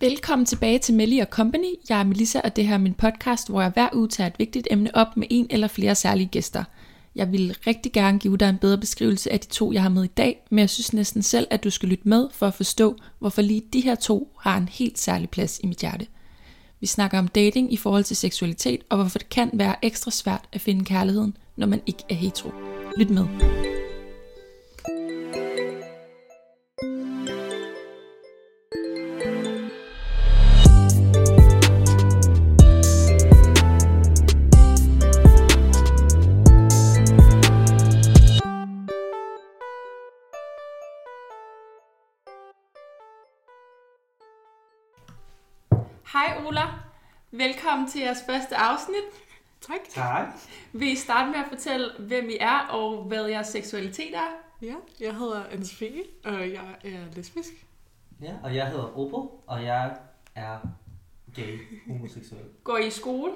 [0.00, 1.74] Velkommen tilbage til Melly Company.
[1.88, 4.38] Jeg er Melissa, og det her er min podcast, hvor jeg hver uge tager et
[4.38, 6.64] vigtigt emne op med en eller flere særlige gæster.
[7.14, 10.04] Jeg vil rigtig gerne give dig en bedre beskrivelse af de to, jeg har med
[10.04, 12.96] i dag, men jeg synes næsten selv, at du skal lytte med for at forstå,
[13.18, 16.06] hvorfor lige de her to har en helt særlig plads i mit hjerte.
[16.80, 20.48] Vi snakker om dating i forhold til seksualitet, og hvorfor det kan være ekstra svært
[20.52, 22.50] at finde kærligheden, når man ikke er hetero.
[22.96, 23.26] Lyt med.
[47.38, 49.04] Velkommen til jeres første afsnit.
[49.60, 49.78] Tak.
[49.90, 50.26] Tak.
[50.72, 54.28] Vil I starte med at fortælle, hvem I er og hvad jeres seksualitet er?
[54.62, 57.66] Ja, jeg hedder Anne-Sophie, og jeg er lesbisk.
[58.22, 59.96] Ja, og jeg hedder Obo, og jeg
[60.34, 60.58] er
[61.34, 62.40] gay, homoseksuel.
[62.64, 63.32] Går I i skole?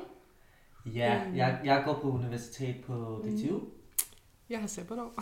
[0.86, 1.36] Ja, Mm.
[1.36, 3.60] jeg, jeg går på universitet på DTU.
[4.48, 5.12] Jeg har sabbatår.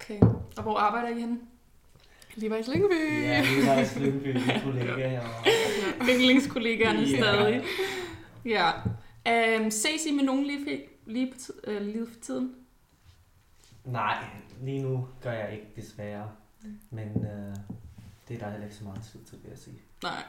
[0.00, 0.20] Okay.
[0.56, 1.38] Og hvor arbejder I henne?
[2.34, 3.22] Lige var i Lyngby.
[3.22, 5.53] Ja, vi i Lyngby, min kollega herovre.
[6.10, 7.16] Yndlingskollegaerne Ja.
[7.16, 7.64] stadig.
[8.44, 8.70] Ja.
[9.60, 12.54] Um, ses I med nogen lige, for- lige, på tid, øh, lige for tiden?
[13.84, 14.24] Nej,
[14.62, 16.30] lige nu gør jeg ikke desværre.
[16.90, 17.56] Men øh,
[18.28, 19.76] det er der heller ikke så meget tid til, vil jeg sige.
[20.02, 20.22] Nej,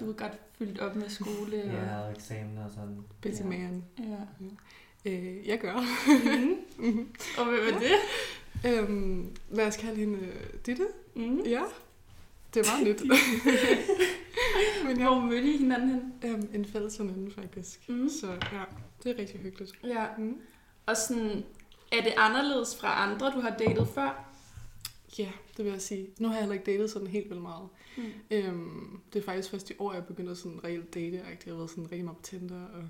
[0.00, 1.56] du er godt fyldt op med skole.
[1.56, 2.98] Ja, og eksamen og sådan.
[3.22, 3.44] Busy Ja.
[3.46, 3.84] man.
[3.98, 4.50] ja.
[5.10, 5.74] Øh, jeg gør.
[6.36, 6.56] Mm.
[6.86, 7.08] Mhm.
[7.38, 7.92] Og hvem er det?
[8.78, 10.34] øhm, lad os kalde hende øh,
[10.66, 10.86] Ditte.
[11.14, 11.40] Mm.
[11.40, 11.62] Ja,
[12.54, 13.02] det meget nyt.
[14.86, 16.12] Men ja, Hvor mødte I hinanden hen?
[16.24, 17.88] øhm, en fælles veninde faktisk.
[17.88, 18.08] Mm.
[18.08, 18.62] Så ja,
[19.02, 19.78] det er rigtig hyggeligt.
[19.84, 20.06] Ja.
[20.18, 20.40] Mm.
[20.86, 21.44] Og sådan,
[21.92, 24.28] er det anderledes fra andre, du har datet før?
[25.18, 26.08] Ja, det vil jeg sige.
[26.18, 27.68] Nu har jeg heller ikke datet sådan helt vildt meget.
[27.96, 28.04] Mm.
[28.30, 31.42] Øhm, det er faktisk først i år, jeg begynder sådan reelt date -agtigt.
[31.46, 32.64] Jeg har været sådan rigtig meget på Tinder.
[32.66, 32.88] Og,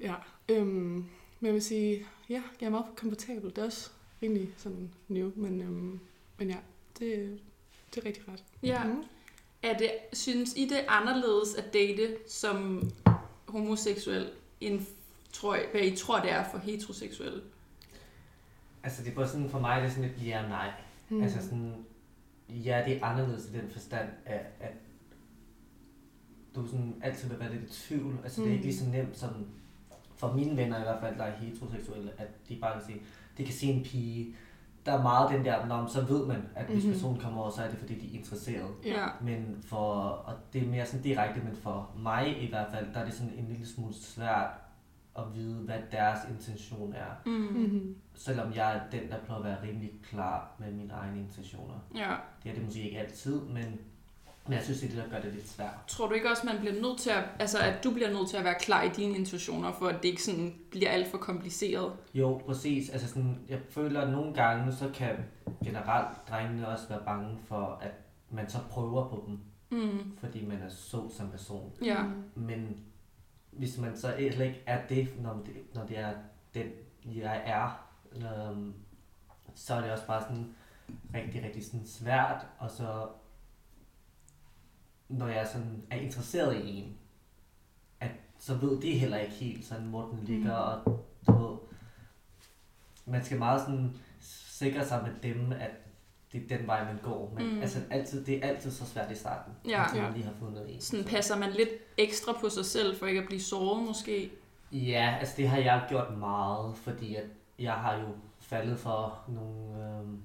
[0.00, 0.14] ja,
[0.48, 1.04] øhm,
[1.40, 3.50] men jeg vil sige, ja, jeg er meget komfortabel.
[3.50, 3.90] Det er også
[4.22, 6.00] rimelig sådan new, men, øhm,
[6.38, 6.56] men ja,
[6.98, 7.40] det,
[7.94, 8.44] det er rigtig ret.
[8.62, 8.84] Ja.
[8.84, 9.02] Mm.
[9.62, 12.90] Er det, synes I det er anderledes at date som
[13.48, 14.80] homoseksuel, end
[15.32, 17.42] tror, I- hvad I tror, det er for heteroseksuelle?
[18.82, 20.70] Altså, det er bare sådan, for mig er det sådan lidt ja og nej.
[21.08, 21.22] Mm.
[21.22, 21.74] Altså sådan,
[22.48, 24.72] ja, det er anderledes i den forstand, at, at
[26.54, 28.18] du sådan altid vil være lidt i tvivl.
[28.24, 28.46] Altså, mm.
[28.46, 28.70] det er ikke Mm.
[28.70, 29.30] lige så nemt som,
[30.16, 33.00] for mine venner i hvert fald, der er heteroseksuelle, at de bare kan se,
[33.38, 34.36] de kan se en pige,
[34.88, 36.92] der er meget den der, Nå, men så ved man, at hvis Mhm.
[36.92, 38.70] personen kommer over, så er det fordi, de er interesseret.
[38.84, 39.06] Ja.
[39.20, 43.00] Men for, og det er mere sådan direkte, men for mig i hvert fald, der
[43.00, 44.50] er det sådan en lille smule svært
[45.18, 47.10] at vide, hvad deres intention er.
[47.26, 47.32] Mm.
[47.32, 47.96] Mm-hmm.
[48.14, 51.74] Selvom jeg er den, der prøver at være rimelig klar med mine egne intentioner.
[51.94, 52.14] Ja.
[52.42, 53.80] Det er det måske ikke altid, men,
[54.48, 55.74] men jeg synes, det er det, der gør det lidt svært.
[55.88, 58.36] Tror du ikke også, man bliver nødt til at, altså at du bliver nødt til
[58.36, 61.92] at være klar i dine intentioner, for at det ikke sådan bliver alt for kompliceret?
[62.14, 62.90] Jo, præcis.
[62.90, 65.16] Altså sådan, jeg føler, at nogle gange, så kan
[65.64, 67.92] generelt drengene også være bange for, at
[68.30, 69.38] man så prøver på dem,
[69.70, 70.16] Mm.
[70.20, 71.72] fordi man er så som person.
[71.84, 72.04] Ja.
[72.34, 72.76] Men
[73.50, 76.12] hvis man så heller ikke er det, når det, når det er
[76.54, 76.66] den,
[77.04, 77.86] jeg er,
[78.16, 78.74] øhm,
[79.54, 80.54] så er det også bare sådan
[81.14, 83.06] rigtig, rigtig sådan svært, og så
[85.08, 86.96] når jeg sådan er interesseret i en,
[88.00, 90.92] at så ved de heller ikke helt sådan, hvor den ligger, Mm.
[90.92, 91.58] og du ved,
[93.06, 93.92] man skal meget sådan
[94.50, 95.70] sikre sig med dem, at
[96.32, 97.32] det er den vej, man går.
[97.36, 97.54] Men Mm.
[97.54, 97.60] mm.
[97.60, 99.96] altså, altid, det er altid så svært i starten, Ja.
[99.96, 100.02] Ja.
[100.02, 100.80] man lige har fundet en.
[100.80, 101.68] Sådan Så- passer man lidt
[101.98, 104.30] ekstra på sig selv, for ikke at blive såret måske.
[104.72, 107.24] Ja, altså det har jeg gjort meget, fordi at
[107.58, 108.06] jeg har jo
[108.40, 110.18] faldet for nogle, nogle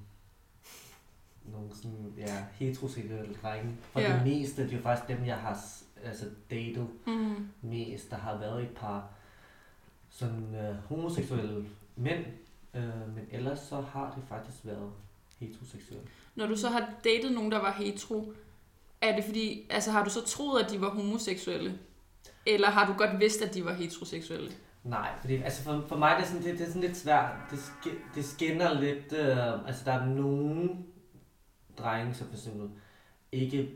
[1.83, 3.75] sådan, ja, heteroseksuelle drenge.
[3.91, 4.13] For Ja.
[4.13, 5.59] det meste, det er jo faktisk dem, jeg har
[6.03, 7.47] altså, datet Mm.
[7.61, 8.09] mest.
[8.11, 9.09] Der har været et par
[10.09, 12.25] sådan øh, homoseksuelle mænd,
[12.73, 12.83] øh,
[13.15, 14.91] men ellers så har det faktisk været
[15.39, 16.07] heteroseksuelle.
[16.35, 18.33] Når du så har datet nogen, der var hetero,
[19.01, 21.79] er det fordi, altså har du så troet, at de var homoseksuelle?
[22.45, 24.51] Eller har du godt vidst, at de var heteroseksuelle?
[24.83, 27.31] Nej, fordi altså for, for mig det er sådan, det, det er sådan lidt svært.
[27.51, 27.59] Det,
[28.15, 30.69] det skinner lidt, øh, altså der er nogle
[31.77, 32.69] drenge, som for eksempel
[33.31, 33.69] ikke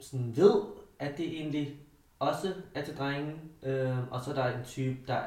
[0.00, 0.62] sådan ved,
[0.98, 1.76] at det egentlig
[2.18, 3.34] også er til drenge.
[3.62, 5.22] Øh, og så er der en type, der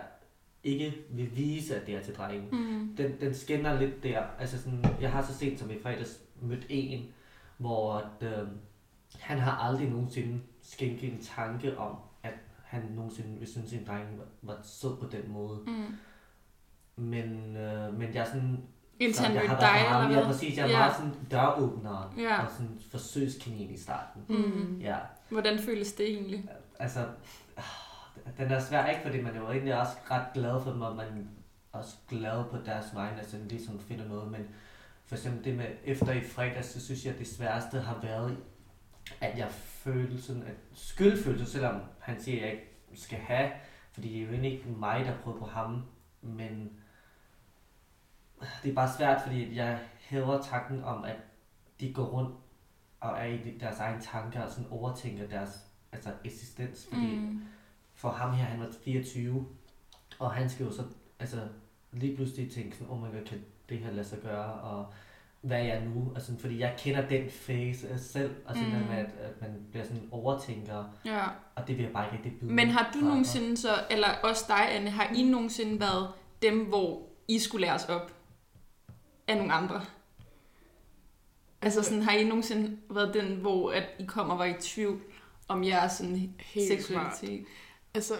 [0.64, 2.48] ikke vil vise, at det er til drenge.
[2.52, 2.96] Mm.
[2.98, 4.24] Den, den skinner lidt der.
[4.40, 7.06] Altså sådan, jeg har så sent som i fredags mødt en,
[7.58, 8.48] hvor at, øh,
[9.20, 12.34] han har aldrig nogensinde skænket en tanke om, at
[12.64, 15.60] han nogensinde ville synes, at en dreng var, var sød på den måde.
[15.68, 15.96] Mm.
[17.04, 18.64] Men, øh, men jeg er sådan
[19.02, 20.26] Indtil han jeg mødte dig, eller Ja, hvad?
[20.26, 20.58] præcis.
[20.58, 20.78] Jeg er Ja.
[20.78, 22.42] meget sådan døråbner Ja.
[22.46, 24.22] og sådan forsøgskanin i starten.
[24.30, 24.80] Mm.
[24.82, 24.98] Ja,
[25.30, 26.50] Hvordan føles det egentlig?
[26.80, 27.00] altså,
[27.58, 27.64] ah,
[28.38, 30.96] den er svær ikke, fordi man er jo egentlig også ret glad for dem, og
[30.96, 31.06] man
[31.74, 34.42] er også glad på deres vegne, altså ligesom finder noget, men
[35.06, 38.38] for eksempel det med efter i fredags, så synes jeg, at det sværeste har været,
[39.22, 43.52] at jeg følte sådan, at skyldfølelse, selvom han siger, at jeg ikke skal have,
[43.94, 45.84] fordi det er jo egentlig ikke mig, der prøver på ham,
[46.22, 46.70] men
[48.64, 51.16] det er bare svært, fordi jeg hæver tanken om, at
[51.80, 52.36] de går rundt
[53.00, 55.50] og er i deres egne tanker og sådan overtænker deres
[55.92, 57.22] altså eksistens, fordi mm.
[57.22, 57.42] Mm.
[57.96, 59.46] for ham her, han var 24,
[60.20, 60.84] og han skal jo så
[61.20, 61.38] altså,
[61.92, 63.40] lige pludselig tænke sådan, oh my god, kan
[63.70, 64.86] det her lade sig gøre, og
[65.42, 66.12] hvad er jeg nu?
[66.16, 67.24] Altså, fordi jeg kender den
[67.90, 68.80] af selv, og sådan Mm.
[68.80, 68.88] mm.
[68.88, 71.24] med, at, at man bliver sådan overtænker, Ja.
[71.56, 74.46] og det vil jeg bare ikke rigtig byde Men har du nogensinde så, eller også
[74.48, 76.08] dig, Anne, har I nogensinde været
[76.42, 78.12] dem, hvor I skulle læres op
[79.28, 79.86] af nogle andre?
[81.62, 85.02] Altså sådan, har I nogensinde været den, hvor at I kommer og var i tvivl
[85.48, 87.46] om jeres sådan, Helt seksualitet?
[87.94, 88.14] Altså,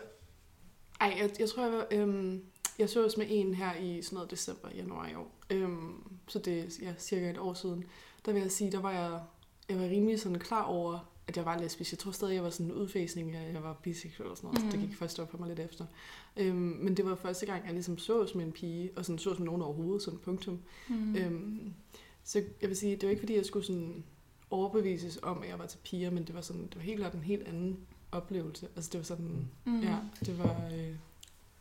[1.02, 2.44] ej, jeg, jeg tror, jeg var, øhm,
[2.80, 5.32] jeg så med en her i sådan noget december, januar i år.
[5.50, 7.86] Øhm, så det er ja, cirka et år siden.
[8.26, 9.20] Der vil jeg sige, der var jeg,
[9.70, 11.92] jeg var rimelig sådan klar over, at jeg var lesbisk.
[11.92, 14.48] Jeg tror stadig, jeg var sådan en udfasning af, at jeg var biseksuel og sådan
[14.48, 14.64] noget.
[14.66, 14.72] Mm.
[14.72, 15.86] Så det gik først op for mig lidt efter.
[16.38, 19.36] Øhm, men det var første gang, jeg ligesom så som en pige, og sådan så
[19.36, 20.60] som nogen overhovedet, sådan punktum.
[20.90, 21.16] Mm.
[21.16, 21.74] Øhm,
[22.24, 24.04] så jeg vil sige, det var ikke fordi, jeg skulle sådan
[24.50, 27.14] overbevises om, at jeg var til piger, men det var, sådan, det var helt klart
[27.14, 27.78] en helt anden
[28.12, 28.68] oplevelse.
[28.76, 29.80] Altså det var sådan, Mm.
[29.82, 29.96] ja,
[30.26, 30.70] det var...
[30.74, 30.96] Øh,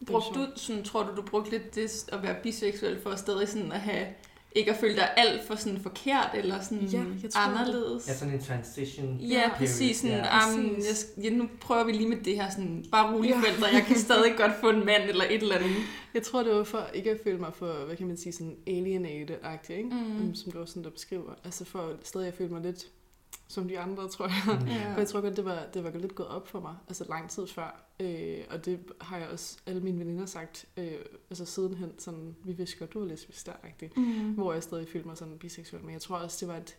[0.07, 3.73] Brugte du, sådan, tror du, du brugte lidt det at være biseksuel for stadig sådan
[3.73, 4.07] at have,
[4.55, 8.09] ikke at føle dig alt for sådan forkert, eller sådan Ja, jeg tror, anderledes?
[8.09, 9.17] Ja, sådan en transition.
[9.21, 9.97] Ja, Ja, præcis.
[9.97, 10.55] Sådan, Ja.
[10.55, 12.51] um, jeg, ja, nu prøver vi lige med det her.
[12.51, 13.41] Sådan, bare rolig Ja.
[13.41, 15.71] forældre, jeg kan stadig godt få en mand eller et eller andet.
[16.15, 18.57] Jeg tror, det var for ikke at føle mig for, hvad kan man sige, sådan
[18.67, 19.89] alienated-agtig, ikke?
[19.91, 19.97] Mm.
[20.27, 20.35] Mm.
[20.35, 21.33] Som du også sådan der beskriver.
[21.45, 22.87] Altså for stadig at føle mig lidt
[23.51, 24.61] som de andre, tror jeg.
[24.61, 24.67] Mm.
[24.67, 24.93] Ja.
[24.95, 27.31] For jeg tror godt, det var, det var lidt gået op for mig, altså lang
[27.31, 27.85] tid før.
[28.01, 30.93] Øh, og det har jeg også alle mine veninder sagt, øh,
[31.31, 33.53] altså sidenhen, sådan, vi vidste godt, du var lesbisk der,
[33.97, 34.33] Mm.
[34.35, 35.83] hvor jeg stadig følte mig sådan biseksuel.
[35.85, 36.77] Men jeg tror også, det var et,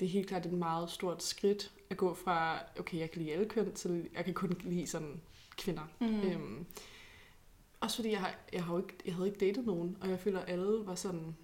[0.00, 3.32] det er helt klart et meget stort skridt at gå fra, okay, jeg kan lide
[3.32, 5.20] alle køn, til jeg kan kun lide sådan
[5.56, 5.82] kvinder.
[6.00, 6.06] Mm.
[6.06, 6.20] Mm.
[6.22, 6.66] Øhm,
[7.80, 10.18] også fordi jeg, har, jeg, har jo ikke, jeg havde ikke datet nogen, og jeg
[10.20, 11.36] føler, at alle var sådan...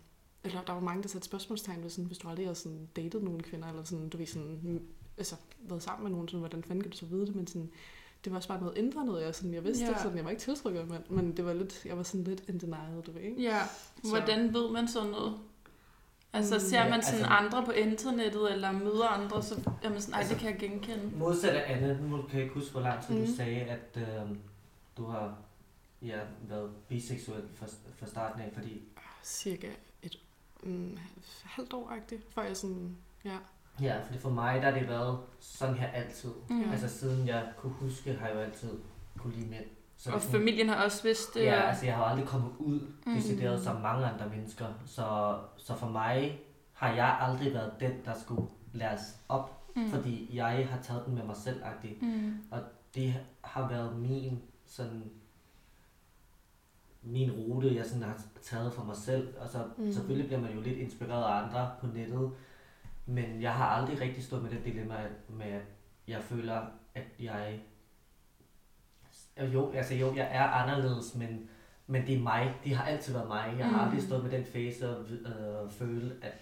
[0.44, 3.22] Eller der var mange, der satte spørgsmålstegn ved sådan, hvis du aldrig har sådan datet
[3.22, 4.82] nogen kvinder, eller sådan, du ved sådan,
[5.18, 7.70] altså, været sammen med nogen, sådan, hvordan fanden kan du så vide det, men sådan,
[8.24, 9.90] det var også bare noget indre noget, jeg, sådan, jeg vidste Ja.
[9.90, 9.98] ja.
[10.02, 12.58] sådan, jeg var ikke tiltrykket, men, men det var lidt, jeg var sådan lidt in
[12.58, 13.42] denial, du ved, ikke?
[13.42, 13.60] Ja,
[14.08, 15.38] hvordan ved man sådan noget?
[16.32, 19.90] Altså Mm, ser ja, man sådan altså- andre på internettet, eller møder andre, så er
[19.90, 21.10] man sådan, ej, det kan jeg genkende.
[21.16, 23.26] Modsat af Anne, nu kan jeg ikke huske, hvor lang tid mm.
[23.26, 24.36] Du sagde, at øh,
[24.96, 25.38] du har
[26.02, 27.66] ja, været biseksuel fra,
[27.96, 28.82] fra starten af, fordi
[29.24, 29.68] Cirka
[30.62, 30.98] mm,
[31.44, 31.92] halvt år
[32.34, 33.36] før jeg sådan, ja.
[33.80, 36.30] ja, fordi for mig der har det været sådan her altid.
[36.50, 36.70] Mm.
[36.70, 38.70] Altså siden jeg kunne huske, har jeg jo altid
[39.18, 39.64] kunne lide mænd.
[39.96, 41.44] Så Og sådan- familien har også vidst det.
[41.44, 43.14] Ja, og- altså jeg har aldrig kommet ud Mm.
[43.14, 44.66] decideret som mange andre mennesker.
[44.86, 46.40] Så, så for mig
[46.72, 48.42] har jeg aldrig været den, der skulle
[48.72, 49.90] læres op, mm.
[49.90, 51.62] fordi jeg har taget den med mig selv.
[52.02, 52.34] Mm.
[52.94, 53.14] Det
[53.44, 55.02] har været min sådan
[57.02, 59.34] min rute, jeg sådan har taget for mig selv.
[59.40, 59.92] Og så Mm.
[59.92, 62.30] selvfølgelig bliver man jo lidt inspireret af andre på nettet.
[63.06, 64.96] Men jeg har aldrig rigtig stået med det dilemma
[65.28, 65.62] med, at
[66.08, 66.62] jeg føler,
[66.94, 67.60] at jeg...
[69.54, 71.48] Jo, altså jo, jeg er anderledes, men,
[71.86, 72.54] men det er mig.
[72.64, 73.54] Det har altid været mig.
[73.58, 73.88] Jeg har Mm.
[73.88, 76.32] aldrig stået med den fase og øh, føle, at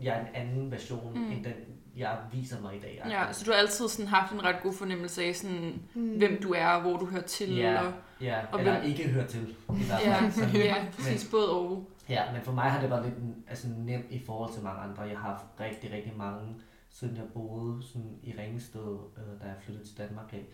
[0.00, 1.30] jeg er en anden version, mm.
[1.30, 1.54] end den,
[1.96, 3.02] jeg viser mig i dag.
[3.08, 6.18] Ja, så du har altid sådan haft en ret god fornemmelse af, sådan, Mm.
[6.18, 7.56] hvem du er, og hvor du hører til.
[7.56, 9.48] Ja, Og, ja og eller hvem- ikke hører til.
[9.70, 10.32] I hvert ja, fald.
[10.32, 10.54] Sådan.
[10.56, 11.88] ja, præcis både og.
[12.08, 13.14] Ja, men for mig har det været lidt
[13.48, 15.02] altså, nemt i forhold til mange andre.
[15.02, 16.56] Jeg har haft rigtig, rigtig mange,
[16.90, 20.44] siden jeg boede sådan, i Ringsted, øh, da jeg flyttede til Danmark af.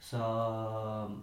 [0.00, 1.16] Så øh,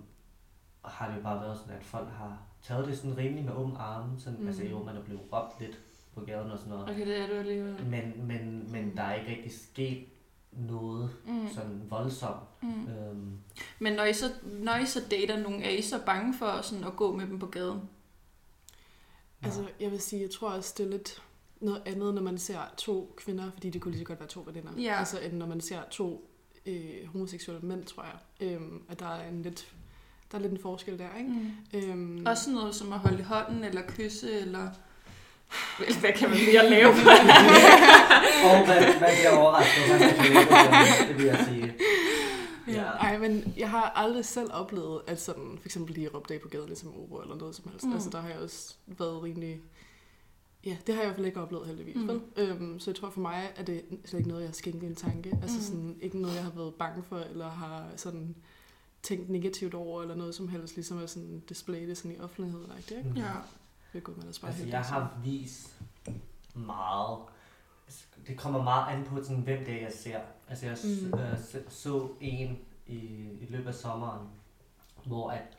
[0.86, 3.78] har det jo bare været sådan, at folk har taget det sådan rimelig med åbne
[3.80, 4.20] arme.
[4.20, 4.48] Sådan, mm.
[4.48, 5.80] Altså jo, man er blevet råbt lidt
[6.16, 6.90] på gaden og sådan noget.
[6.90, 7.86] Okay, det er du alligevel.
[7.86, 10.06] Men, men, men der er ikke rigtig sket
[10.52, 11.48] noget Mm.
[11.54, 12.40] sådan voldsomt.
[12.64, 12.88] Mm.
[12.88, 13.38] Øhm,
[13.80, 16.84] Men når I, så, når I så dater nogen, er I så bange for sådan
[16.84, 17.80] at gå med dem på gaden?
[19.44, 21.22] Altså, jeg vil sige, jeg tror også, det er lidt
[21.60, 24.44] noget andet, når man ser to kvinder, fordi det kunne lige så godt være to
[24.48, 24.72] veninder.
[24.82, 24.96] Ja.
[25.00, 26.30] Altså, end når man ser to
[26.66, 28.48] øh, homoseksuelle mænd, tror jeg.
[28.52, 29.74] Øhm, at der er en lidt,
[30.32, 31.30] der er lidt en forskel der, ikke?
[31.30, 31.52] Mm.
[31.74, 34.70] Øhm, Også sådan noget som at holde i hånden, eller kysse, eller...
[35.80, 36.90] Vel, Hvad kan man mere lave?
[38.46, 41.74] og man, man bliver overrasket, man skal det, det vil jeg sige.
[42.68, 42.84] Ja.
[42.84, 46.48] Ej, men jeg har aldrig selv oplevet, at sådan, for eksempel lige råbte af på
[46.48, 47.86] gaden, ligesom Obo eller noget som helst.
[47.86, 47.94] Mm.
[47.94, 49.62] Altså, der har jeg også været rimelig
[50.66, 51.96] Ja, det har jeg i hvert fald ikke oplevet heldigvis.
[51.96, 52.02] Mm.
[52.02, 52.22] Mm.
[52.38, 54.96] Øhm, så jeg tror for mig, at det slet ikke noget, jeg har skænket en
[54.96, 55.30] tanke.
[55.42, 55.64] Altså Mm.
[55.64, 58.36] sådan, ikke noget, jeg har været bange for, eller har sådan
[59.04, 62.62] tænkt negativt over, eller noget som helst, ligesom at sådan display det sådan i offentlighed.
[62.78, 63.10] Ikke?
[63.10, 63.16] Mm.
[63.18, 63.24] Ja.
[63.94, 65.82] Det er godt, man er Altså, helt jeg har vist
[66.56, 67.20] meget.
[67.88, 70.20] Altså, Det kommer meget an på, sådan, hvem det er, jeg ser.
[70.50, 71.08] Altså, jeg mm.
[71.08, 71.20] Mm.
[71.20, 72.96] øh, så, en i,
[73.42, 74.28] i løbet af sommeren,
[75.06, 75.58] hvor at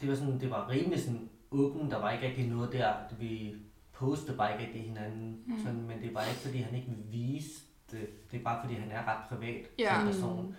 [0.00, 3.56] det var sådan, det var rimelig sådan åben, der var ikke rigtig noget der, vi
[3.92, 5.52] postede bare ikke rigtig hinanden, Mm.
[5.54, 5.58] mm.
[5.64, 8.74] sådan, men det var ikke fordi han ikke ville vise det, det er bare fordi
[8.74, 9.94] han er ret privat Ja.
[9.94, 10.56] som person.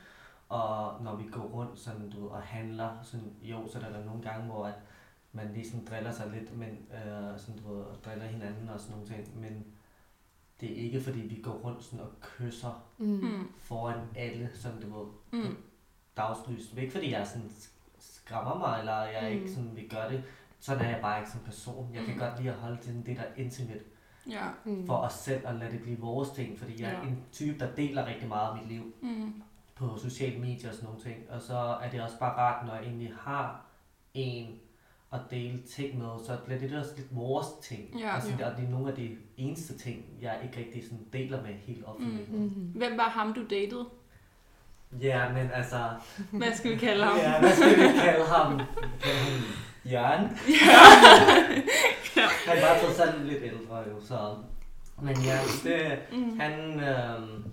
[0.50, 4.05] Og når vi går rundt sådan, du ved, og handler, sådan, jo, så er der
[4.05, 4.74] nogle gange, hvor at
[5.34, 8.80] man lige sådan driller sig lidt, men øh, sådan, du ved, og driller hinanden og
[8.80, 9.40] sådan nogle ting.
[9.42, 9.66] Men
[10.62, 13.06] det er ikke fordi, vi går rundt sådan og kysser Mm.
[13.08, 13.52] Mm.
[13.58, 15.08] foran alle, sådan du ved,
[15.44, 15.58] Mm.
[16.18, 16.68] dagslys.
[16.70, 17.52] Det er ikke fordi, jeg sådan
[18.00, 19.38] skræmmer mig, eller jeg Mm.
[19.40, 20.24] ikke sådan vil gøre det.
[20.60, 21.90] Sådan er jeg bare ikke som person.
[21.94, 22.20] Jeg kan Mm.
[22.20, 23.84] godt lide at holde til det der intimate
[24.30, 24.48] Ja.
[24.66, 24.86] Mm.
[24.88, 26.60] for os selv, og lade det blive vores ting.
[26.60, 27.08] Fordi jeg er Ja.
[27.08, 29.42] en type, der deler rigtig meget af mit liv Mm.
[29.75, 31.30] på sociale medier og sådan nogle ting.
[31.30, 33.66] Og så er det også bare rart, når jeg egentlig har
[34.13, 34.60] en
[35.13, 38.00] at dele ting med, så bliver det også lidt vores ting.
[38.00, 38.15] Ja.
[38.15, 38.50] og, sådan, Ja.
[38.51, 41.86] og det er nogle af de eneste ting, jeg ikke rigtig sådan deler med helt
[41.86, 42.32] offentligt.
[42.32, 42.38] Mm.
[42.39, 42.72] Mm.
[42.75, 43.86] Hvem var ham, du datede?
[45.01, 45.77] Ja, men altså...
[46.32, 47.17] Hvad skal vi kalde ham?
[47.17, 48.58] Ja, hvad skal vi kalde ham?
[48.58, 48.65] Kalde
[49.25, 50.29] ham Jørgen?
[52.48, 54.36] Han var trods alt lidt ældre jo, så...
[55.01, 56.39] Men ja, det, Mm.
[56.39, 56.79] han...
[56.79, 57.43] Øhm,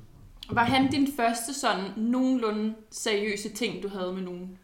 [0.50, 4.59] Var han din første sådan nogenlunde seriøse ting, du havde med nogen?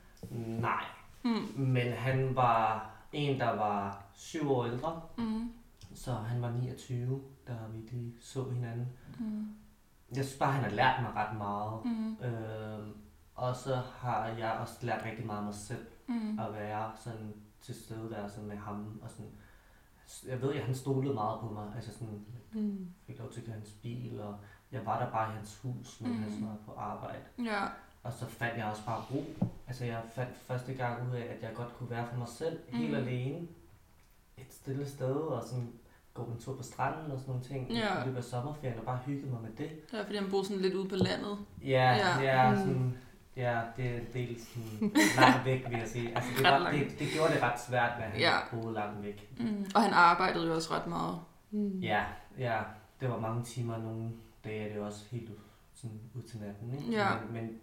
[0.60, 0.84] nej,
[1.26, 1.60] Mm.
[1.62, 5.52] men han var en, der var syv år ældre, Mm.
[5.94, 8.88] så han var 29, da vi lige så hinanden.
[9.18, 9.48] Mm.
[10.16, 11.84] Jeg synes bare, han har lært mig ret meget.
[11.84, 12.16] Mm.
[12.24, 12.92] Øhm,
[13.34, 15.86] og så har jeg også lært rigtig meget af mig selv.
[16.08, 16.38] Mm.
[16.38, 19.00] at være sådan til stedeværelse med ham.
[19.02, 19.30] Og sådan,
[20.26, 21.72] jeg ved, at han stolede meget på mig.
[21.76, 22.88] Altså sådan, Mm.
[23.06, 24.36] fik lov til at køre hans bil, og
[24.72, 26.18] jeg var der bare i hans hus, når mm.
[26.22, 26.46] han Mm.
[26.46, 27.22] var på arbejde.
[27.44, 27.64] Ja.
[28.06, 29.24] Og så fandt jeg også bare ro.
[29.68, 32.58] Altså jeg fandt første gang ud af, at jeg godt kunne være for mig selv,
[32.72, 32.78] mm.
[32.78, 33.38] helt alene.
[34.38, 35.68] Et stille sted, og sådan
[36.14, 37.70] gå en tur på stranden og sådan nogle ting.
[37.70, 38.02] Ja.
[38.02, 39.70] I løbet af sommerferien, og bare hygge mig med det.
[39.90, 41.38] Det var fordi, han boede sådan lidt ude på landet.
[41.62, 42.20] Ja, Ja.
[42.20, 42.56] ja, ja Mm.
[42.56, 42.98] sådan,
[43.36, 46.08] ja det er en del sådan langt væk, vil jeg sige.
[46.16, 48.30] Altså, det, var, det, det gjorde det ret svært, at han Ja.
[48.34, 48.38] ja.
[48.52, 49.30] boede langt væk.
[49.40, 49.66] Mm.
[49.74, 51.18] Og han arbejdede jo også ret meget.
[51.50, 51.78] Mm.
[51.80, 52.04] Ja,
[52.38, 52.60] ja,
[53.00, 54.10] det var mange timer, nogle
[54.44, 55.36] dage er det også helt ud,
[55.74, 56.74] sådan ud til natten.
[56.74, 56.90] Ikke?
[56.98, 57.08] Ja.
[57.14, 57.58] Men, men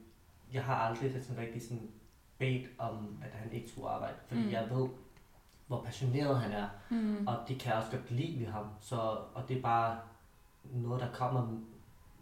[0.53, 1.89] jeg har aldrig sådan rigtig sådan
[2.38, 4.45] bedt om, at han ikke skulle arbejde, fordi Mm.
[4.48, 4.51] mm.
[4.53, 4.88] jeg ved,
[5.67, 7.27] hvor passioneret han er, Mm.
[7.27, 8.65] og det kan jeg også godt lide ved ham.
[8.81, 8.95] Så,
[9.33, 9.98] og det er bare
[10.63, 11.57] noget, der kommer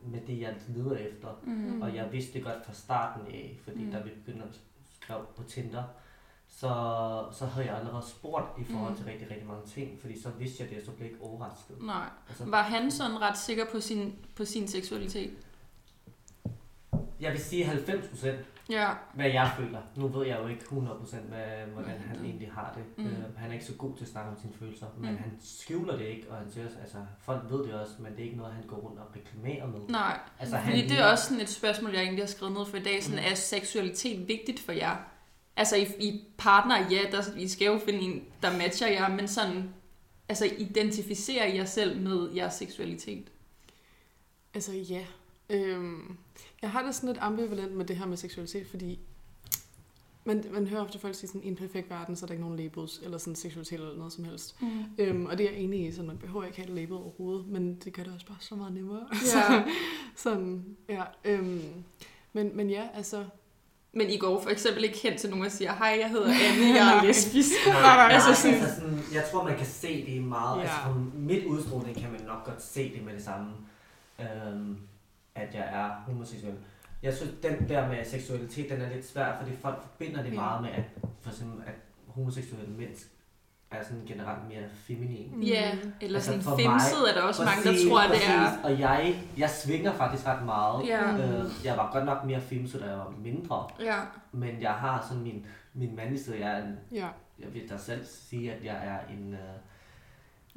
[0.05, 1.27] med det, jeg leder efter.
[1.43, 1.81] Mm.
[1.81, 3.85] Og jeg vidste det godt fra starten af, fordi Mm.
[3.85, 3.91] mm.
[3.91, 4.59] da vi begyndte at
[5.01, 5.83] skrive på Tinder,
[6.47, 6.67] så,
[7.31, 8.97] så havde jeg allerede spurgt i forhold Mm.
[8.97, 11.23] til rigtig, rigtig mange ting, fordi så vidste jeg det, og så blev jeg ikke
[11.25, 11.81] overrasket.
[11.81, 12.09] Nej.
[12.29, 15.31] Altså, Var han sådan ret sikker på sin, på sin seksualitet?
[17.21, 18.89] Jeg vil sige 90 procent, Ja.
[19.13, 19.79] hvad jeg føler.
[19.95, 22.83] Nu ved jeg jo ikke 100 procent, hvordan Nej, han det- egentlig har det.
[22.97, 23.03] Mm.
[23.03, 23.09] Mm.
[23.09, 25.17] Øh, han er ikke så god til at snakke om sine følelser, men Mm.
[25.17, 28.19] han skjuler det ikke, og han siger også, altså, folk ved det også, men det
[28.19, 29.79] er ikke noget, han går rundt og reklamerer med.
[29.89, 30.19] Nej.
[30.39, 32.83] Altså, Fordi det er også sådan et spørgsmål, jeg egentlig har skrevet ned for i
[32.83, 33.03] dag.
[33.03, 33.25] Sådan, Mm.
[33.31, 34.95] Er seksualitet vigtigt for jer?
[35.55, 39.27] Altså i, i partner, ja, der, I skal jo finde en, der matcher jer, men
[39.27, 39.69] sådan,
[40.29, 43.27] altså identificerer I jer selv med jeres seksualitet?
[44.53, 45.01] Altså ja.
[45.51, 46.17] Øhm,
[46.61, 48.99] jeg har det sådan lidt ambivalent med det her med seksualitet, fordi
[50.25, 52.43] man, man hører ofte folk sige sådan, i en perfekt verden, så er der ikke
[52.43, 54.61] nogen labels, eller sådan seksualitet eller noget som helst.
[54.61, 54.67] Mm.
[54.97, 57.47] Øhm, og det er jeg enig i, så man behøver ikke have et label overhovedet,
[57.47, 59.07] men det gør det også bare så meget nemmere.
[59.35, 59.63] Ja.
[60.15, 61.03] sådan, ja.
[61.25, 61.61] Øhm,
[62.33, 63.25] men, men ja, altså,
[63.93, 66.75] Men I går for eksempel ikke hen til nogen og siger, hej, jeg hedder Anne,
[66.75, 67.51] jeg er lesbisk.
[67.67, 70.57] Nej, nej, nej, altså altså, sådan- altså sådan, jeg tror, man kan se det meget.
[70.57, 70.63] Ja.
[70.63, 70.69] Ja.
[70.69, 73.47] Altså, på mit udstråling kan man nok godt se det med det samme,
[74.19, 74.77] øhm,
[75.35, 76.55] at jeg er homoseksuel.
[77.03, 80.61] Jeg synes, den der med seksualitet, den er lidt svær, fordi folk forbinder det meget
[80.61, 80.83] med, at,
[81.21, 81.73] for eksempel, at
[82.07, 83.09] homoseksuelle mennesker
[83.71, 85.45] er sådan generelt mere feminine.
[85.45, 85.71] Ja,
[86.01, 88.17] eller Altså, sådan for femset mig- er der også mange, der Præcis, tror, at det
[88.17, 88.29] præcis.
[88.29, 88.63] er.
[88.63, 90.87] Og jeg, jeg svinger faktisk ret meget.
[90.87, 91.13] Ja.
[91.17, 93.67] Øh, jeg var godt nok mere femset, da jeg var mindre.
[93.79, 93.99] Ja.
[94.31, 97.07] Men jeg har sådan min, min mandlige side, jeg er en, ja.
[97.39, 99.33] jeg vil da selv sige, at jeg er en...
[99.33, 99.39] Uh,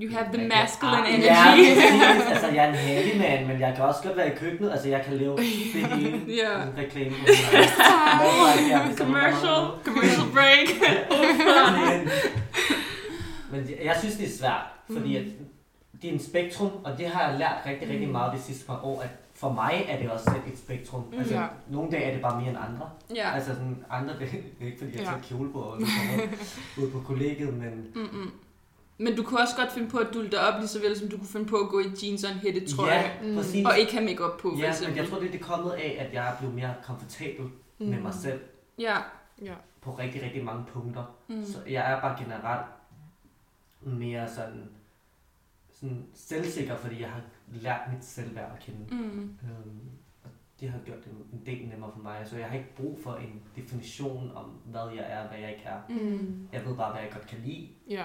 [0.00, 1.24] You have the masculine ah, energy.
[1.24, 1.44] Ja,
[2.14, 2.30] præcis.
[2.30, 4.70] altså jeg er en heavy man, men jeg kan også godt være i køkkenet.
[4.72, 6.20] Altså jeg kan lave det hele.
[6.28, 6.62] Ja.
[6.78, 7.14] Reklame.
[9.02, 10.68] Commercial, commercial break.
[11.88, 12.08] men,
[13.52, 15.24] men jeg- jeg synes, det er svært, fordi at
[16.02, 18.12] det er en spektrum, og det har jeg lært rigtig, rigtig Mm.
[18.12, 21.04] meget de sidste par år, at for mig er det også selv et spektrum.
[21.18, 21.42] Altså, Ja.
[21.70, 22.88] nogle dage er det bare mere end andre.
[23.16, 23.34] Ja.
[23.34, 25.04] Altså sådan andre dage, ikke fordi jeg Ja.
[25.04, 25.80] tager kjole på og
[26.78, 28.30] ude på kollegiet, men Mm-mm.
[28.98, 31.08] Men du kunne også godt finde på at dulle dig op, lige så vel som
[31.08, 32.92] du kunne finde på at gå i jeans og en hættetrøje.
[32.94, 33.36] Ja, Mm.
[33.36, 33.66] præcis.
[33.66, 34.94] Og ikke have makeup på, for ja, eksempel.
[34.94, 37.44] men jeg tror, det er det kommet af, at jeg er blevet mere komfortabel
[37.78, 37.86] mm.
[37.86, 38.40] med mig selv
[38.78, 38.96] Ja.
[39.42, 39.54] Ja.
[39.80, 41.04] på rigtig, rigtig mange punkter.
[41.28, 41.44] Mm.
[41.44, 42.66] Så jeg er bare generelt
[43.80, 44.68] mere sådan,
[45.80, 47.20] sådan selvsikker, fordi jeg har
[47.52, 48.94] lært mit selvværd at kende.
[48.94, 49.20] Mm.
[49.42, 49.80] Øhm,
[50.61, 52.26] det har gjort det en del nemmere for mig.
[52.30, 55.50] Så jeg har ikke brug for en definition om, hvad jeg er og hvad jeg
[55.52, 55.80] ikke er.
[55.88, 56.49] Mm.
[56.52, 58.04] Jeg ved bare, hvad jeg godt kan lide, Ja.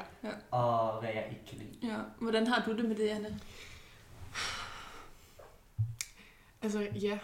[0.52, 1.94] og hvad jeg ikke kan lide.
[1.94, 2.00] Ja.
[2.22, 3.40] Hvordan har du det med det, Anne?
[6.62, 7.20] Altså, ja.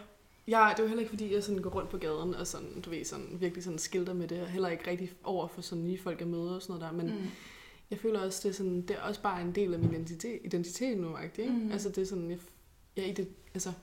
[0.47, 2.81] Jeg, det er jo heller ikke, fordi jeg sådan går rundt på gaden og sådan,
[2.81, 5.83] du ved, sådan, virkelig sådan skilter med det, og heller ikke rigtig over for sådan
[5.83, 7.27] nye folk, jeg møder og sådan noget der, men Mm.
[7.91, 10.39] jeg føler også, det er, sådan, det er også bare en del af min identitet,
[10.43, 11.51] identitet nu, ikke?
[11.51, 11.71] Mhm.
[11.71, 12.37] Altså, det er sådan, jeg,
[12.97, 13.73] jeg, det, altså,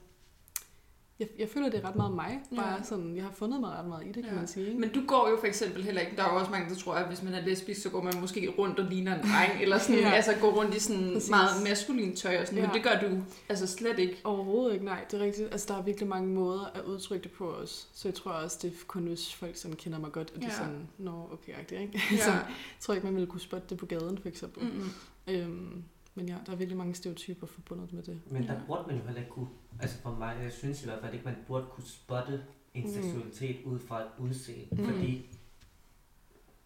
[1.19, 2.55] jeg, jeg føler, det er ret meget mig, Ja.
[2.55, 4.39] bare sådan, jeg har fundet mig ret meget i det, kan Ja.
[4.39, 4.79] man sige, ikke?
[4.79, 6.93] Men du går jo for eksempel heller ikke, der er jo også mange, der tror,
[6.93, 9.77] at hvis man er lesbisk, så går man måske rundt og ligner en dreng, eller
[9.77, 10.07] sådan, Ja.
[10.09, 10.13] ja.
[10.15, 11.29] altså går rundt i sådan Præcis.
[11.29, 12.63] meget maskulin tøj og sådan, ja.
[12.63, 12.67] Ja.
[12.67, 14.17] men det gør du altså slet ikke.
[14.23, 15.49] Overhovedet ikke, nej, det er rigtigt.
[15.51, 17.87] Altså, der er virkelig mange måder at udtrykke det på os.
[17.93, 20.47] Så jeg tror også, det er kun hvis folk sådan kender mig godt, at Ja.
[20.47, 22.01] er sådan, nå, okay, ikke?
[22.11, 22.17] Ja.
[22.25, 22.45] så jeg
[22.79, 24.63] tror ikke, man ville kunne spotte det på gaden, for eksempel.
[24.63, 24.89] Mm-mm.
[25.27, 25.83] Øhm,
[26.15, 28.21] men ja, der er virkelig mange stereotyper forbundet med det.
[28.31, 28.59] Men der Ja.
[28.67, 29.47] burde man jo heller ikke kunne,
[29.79, 32.43] altså for mig, jeg synes i hvert fald ikke, man burde kunne spotte
[32.73, 32.89] en Mm.
[32.93, 34.85] seksualitet ud fra et udseende, Mm.
[34.85, 35.29] fordi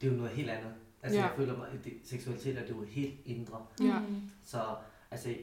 [0.02, 0.74] det er jo noget helt andet.
[1.04, 1.26] Altså Ja.
[1.26, 3.66] jeg føler mig, at det, seksualitet er det jo helt indre.
[3.82, 4.00] Ja.
[4.00, 4.22] Mm.
[4.44, 4.76] Så
[5.12, 5.36] altså,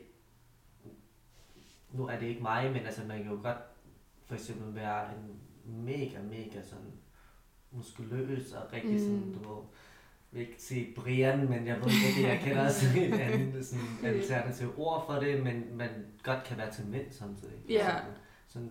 [1.92, 3.58] nu er det ikke mig, men altså man kan jo godt
[4.26, 5.40] for eksempel være en
[5.84, 6.92] mega, mega sådan
[7.70, 8.98] muskuløs og rigtig mm.
[8.98, 9.62] sådan, du ved,
[10.34, 14.14] vil ikke sige Brian, men jeg ved ikke, det jeg kender sådan et andet sådan
[14.14, 15.88] alternativ ord for det, men man
[16.22, 17.54] godt kan være til mænd samtidig.
[17.68, 17.86] Ja.
[17.86, 18.02] Sådan,
[18.48, 18.70] sådan,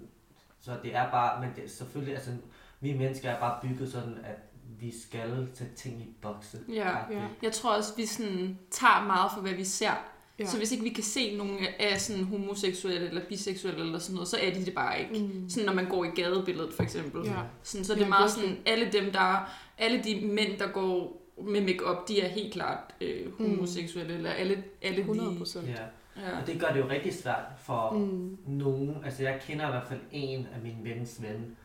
[0.62, 2.32] så det er bare, men det, selvfølgelig, altså
[2.79, 4.38] vi mennesker er bare bygget sådan, at
[4.79, 6.60] vi skal sætte ting i bokse.
[6.70, 6.89] Ja.
[7.12, 7.27] Ja.
[7.43, 10.10] Jeg tror også, vi sådan tager meget for, hvad vi ser.
[10.39, 10.46] Ja.
[10.46, 14.27] Så hvis ikke vi kan se nogen af sådan homoseksuelle eller biseksuelle eller sådan noget,
[14.27, 15.24] så er de det bare ikke.
[15.24, 15.50] Mm.
[15.50, 17.25] Sådan når man går i gadebilledet for eksempel.
[17.25, 17.40] Ja.
[17.64, 21.23] Sådan, så det er Ja, meget sådan, alle dem der, alle de mænd, der går
[21.37, 25.37] med makeup, de er helt klart øh, homoseksuelle, eller alle, alle 100 de...
[25.37, 25.67] procent.
[25.67, 25.75] Ja.
[26.17, 26.41] Ja.
[26.41, 28.37] Og det gør det jo rigtig svært for Mm.
[28.48, 29.03] nogen.
[29.05, 31.57] Altså jeg kender i hvert fald en af min vens ven,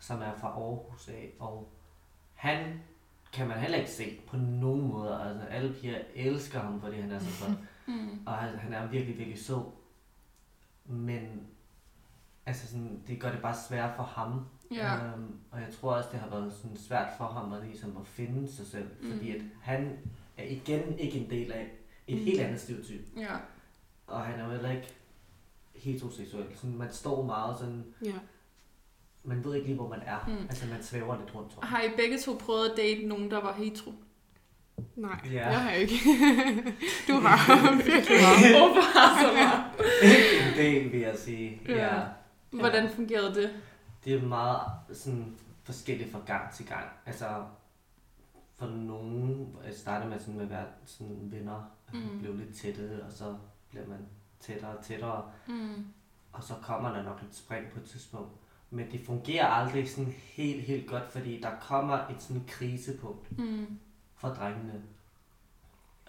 [0.00, 1.68] som er fra Aarhus af, og
[2.34, 2.80] han
[3.32, 5.18] kan man heller ikke se på nogen måder.
[5.18, 7.56] Altså alle piger elsker ham, fordi han er så flot.
[7.86, 8.18] Mm.
[8.26, 9.62] Og han, han er virkelig, virkelig sød.
[10.84, 11.46] Men
[12.46, 14.46] altså sådan, det gør det bare sværere for ham.
[14.74, 14.94] Ja.
[14.94, 18.06] Øhm, og jeg tror også, det har været sådan svært for ham at, ligesom at
[18.06, 18.88] finde sig selv.
[19.00, 19.10] Mm.
[19.12, 19.98] Fordi at han
[20.36, 21.70] er igen ikke en del af
[22.06, 22.24] et Mm.
[22.24, 23.00] helt andet stereotyp.
[23.16, 23.36] ja.
[24.06, 24.88] Og han er jo heller ikke
[25.74, 26.44] heteroseksuel.
[26.54, 28.12] Sådan, man står meget sådan, Ja.
[29.24, 30.18] man ved ikke lige, hvor man er.
[30.28, 30.36] Mm.
[30.48, 31.68] Altså, man svæver lidt rundt, tror jeg.
[31.68, 33.92] Har I begge to prøvet at date nogen, der var hetero?
[34.96, 35.48] Nej, Ja.
[35.50, 35.94] jeg har ikke.
[37.08, 38.58] du har virkelig meget.
[38.58, 39.64] Hvorfor har så meget?
[40.52, 41.60] en del, vil jeg sige.
[41.68, 41.94] Ja.
[41.96, 42.00] Ja.
[42.50, 43.50] Hvordan fungerede det?
[44.04, 46.86] Det er meget sådan forskelligt fra gang til gang.
[47.06, 47.46] Altså,
[48.56, 52.18] for nogen, jeg startede med sådan med at være sådan venner, Mm.
[52.18, 53.36] blev lidt tætte, og så
[53.70, 53.98] bliver man
[54.40, 55.30] tættere og tættere.
[55.48, 55.86] Mm.
[56.32, 58.30] Og så kommer der nok et spring på et tidspunkt.
[58.70, 63.78] Men det fungerer aldrig sådan helt, helt godt, fordi der kommer et sådan krisepunkt Mm.
[64.14, 64.82] for drengene.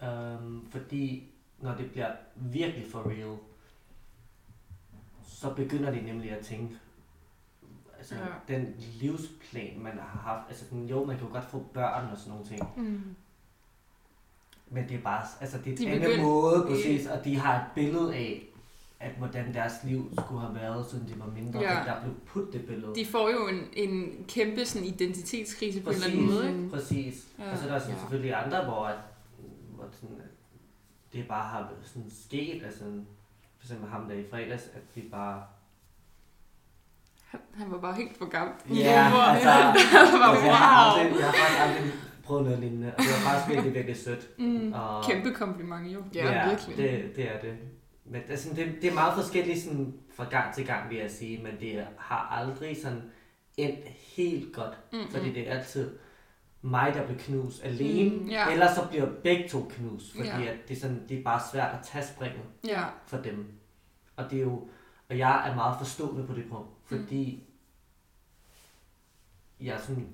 [0.04, 3.38] Øhm, fordi når det bliver virkelig for real,
[5.28, 6.78] så begynder de nemlig at tænke,
[8.02, 8.56] altså Ja.
[8.56, 12.18] den livsplan, man har haft, altså sådan, jo, man kan jo godt få børn og
[12.18, 13.02] sådan nogle ting, Mm.
[14.70, 17.56] men det er bare, altså det er De en anden måde, præcis, og de har
[17.56, 18.48] et billede af,
[19.00, 21.84] at hvordan deres liv skulle have været, siden de var mindre, Ja.
[21.86, 22.96] der blev puttet det billede.
[22.96, 26.36] De får jo en, en kæmpe sådan, identitetskrise på en eller anden Præcis.
[26.42, 26.70] måde, ikke?
[26.70, 27.28] Præcis.
[27.40, 27.52] Ja.
[27.52, 28.00] Og så er der sådan Ja.
[28.00, 28.98] selvfølgelig andre, hvor, at,
[29.76, 30.30] hvor sådan, at
[31.14, 32.84] det bare har sådan sket, altså
[33.58, 35.44] for eksempel ham der i fredags, at vi bare...
[37.32, 38.54] Han, han var bare helt for gammel.
[38.70, 39.50] Ja, Hvor- altså,
[40.20, 41.04] var altså jeg, har wow.
[41.04, 44.40] aldrig, jeg har faktisk aldrig prøvet noget lignende, og det var faktisk virkelig, virkelig sødt.
[44.40, 44.74] Mm.
[44.74, 46.04] Og, Kæmpe kompliment, jo.
[46.14, 46.78] Ja, virkelig.
[46.78, 47.54] Det, det er det.
[48.06, 51.44] Men altså, det, det er meget forskelligt sådan, fra gang til gang, vil jeg sige,
[51.44, 53.02] men det har aldrig sådan
[53.58, 55.08] endt helt godt, Mm-mm.
[55.12, 55.90] fordi det er altid
[56.62, 58.52] mig, der bliver knust alene, Mm, ja.
[58.52, 60.40] Ellers så bliver begge to knust, fordi Ja.
[60.40, 60.46] ja.
[60.52, 62.84] at det, er sådan, det er bare svært at tage springet Ja.
[63.08, 63.46] for dem.
[64.16, 64.68] Og det er jo,
[65.10, 66.98] og jeg er meget forstående på det punkt, Mm.
[67.06, 67.44] fordi
[69.62, 70.08] jeg er sådan,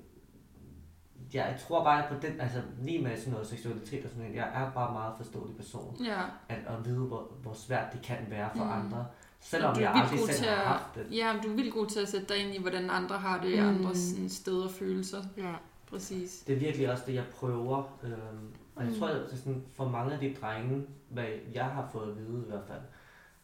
[1.34, 4.36] ja, jeg tror bare på den, altså lige med sådan noget seksualitet og sådan noget,
[4.36, 6.20] jeg er bare meget forståelig person, Ja.
[6.48, 8.70] at, at vide, hvor, hvor svært det kan være for Mm.
[8.70, 8.76] mm.
[8.84, 9.06] andre,
[9.40, 11.06] selvom du er jeg aldrig god selv til har at- haft det.
[11.16, 13.40] Ja, men du er vildt god til at sætte dig ind i, hvordan andre har
[13.42, 13.64] det, Mm.
[13.70, 13.76] mm.
[13.78, 15.22] andres sådan, steder og følelser.
[15.36, 15.54] Ja.
[15.90, 16.42] Præcis.
[16.46, 17.98] Det er virkelig også det, jeg prøver.
[18.02, 18.98] Øhm, Og jeg Mm.
[18.98, 22.42] tror, at er sådan, for mange af de drenge, hvad jeg har fået at vide
[22.46, 22.80] i hvert fald,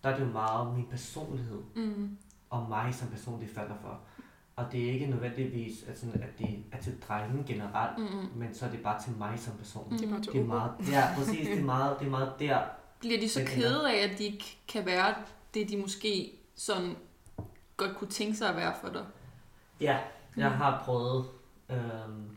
[0.05, 2.17] der er det jo meget min personlighed Mm.
[2.55, 4.01] Og mig som person, de falder for.
[4.57, 8.29] Og det er ikke nødvendigvis, at, sådan, at det er til drenge generelt, Mm.
[8.39, 9.89] men så er det bare til mig som person.
[9.91, 9.99] Mm.
[9.99, 12.63] Det er bare Det er meget, ja, præcis, det er meget, det er meget der.
[13.01, 15.15] Bliver de så kede af, at de ikke kan være
[15.55, 16.97] det, de måske sådan
[17.77, 19.05] godt kunne tænke sig at være for dig?
[19.81, 19.99] Ja,
[20.37, 20.57] jeg Mm.
[20.57, 21.25] har prøvet
[21.71, 22.37] øhm,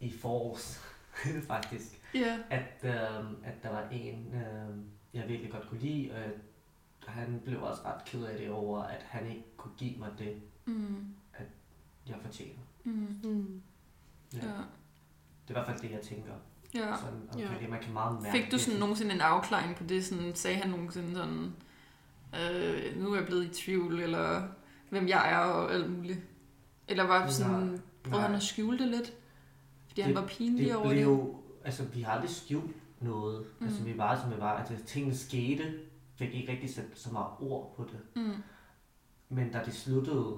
[0.00, 0.80] i forårs,
[1.48, 2.36] faktisk, Ja.
[2.50, 4.84] at, øhm, at der var en, øhm,
[5.14, 6.10] jeg virkelig godt kunne lide,
[7.10, 10.08] og han blev også ret ked af det over, at han ikke kunne give mig
[10.18, 11.04] det, Mm.
[12.08, 12.60] jeg fortjener.
[12.84, 12.92] Mm.
[13.24, 13.60] Mm.
[14.34, 14.38] Ja.
[14.46, 14.52] Ja.
[15.48, 16.32] Det er i hvert fald det, jeg tænker.
[16.74, 16.96] ja.
[16.96, 17.48] Sådan, okay, Ja.
[17.60, 18.60] det, man kan meget mærke Fik du det.
[18.60, 20.04] sådan nogensinde en afklaring på det?
[20.04, 21.52] Sådan, sagde han nogensinde sådan,
[22.34, 24.42] øh, nu er jeg blevet i tvivl, eller
[24.90, 26.20] hvem jeg er og alt muligt?
[26.88, 29.12] Eller var det sådan, Nej, prøvede han at skjule det lidt?
[29.88, 33.46] Fordi han var pinlig det over blev, altså vi har aldrig skjult noget.
[33.58, 33.66] Mm.
[33.66, 33.86] Altså Mm.
[33.86, 34.58] vi var, som vi var.
[34.58, 35.74] Altså tingene skete,
[36.20, 37.92] fik ikke rigtig sat så meget ord på det.
[38.14, 38.22] det.
[38.22, 38.32] Mm.
[39.28, 40.36] Men da det sluttede,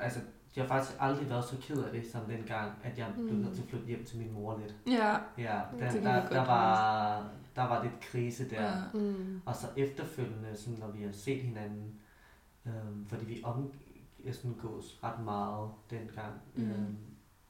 [0.00, 0.20] altså
[0.56, 3.34] jeg har faktisk aldrig været så ked af det som dengang, at jeg blev Mm.
[3.40, 4.74] nødt til at flytte hjem til min mor lidt.
[4.86, 5.16] Ja.
[5.38, 8.62] Ja, Det der, jeg der, der, var, der var lidt krise der.
[8.62, 8.74] ja.
[8.94, 9.42] Mm.
[9.46, 11.94] Og så efterfølgende, sådan, når vi har set hinanden,
[12.66, 16.70] øhm, fordi vi omgås ret meget dengang, Mhm.
[16.70, 16.96] øhm,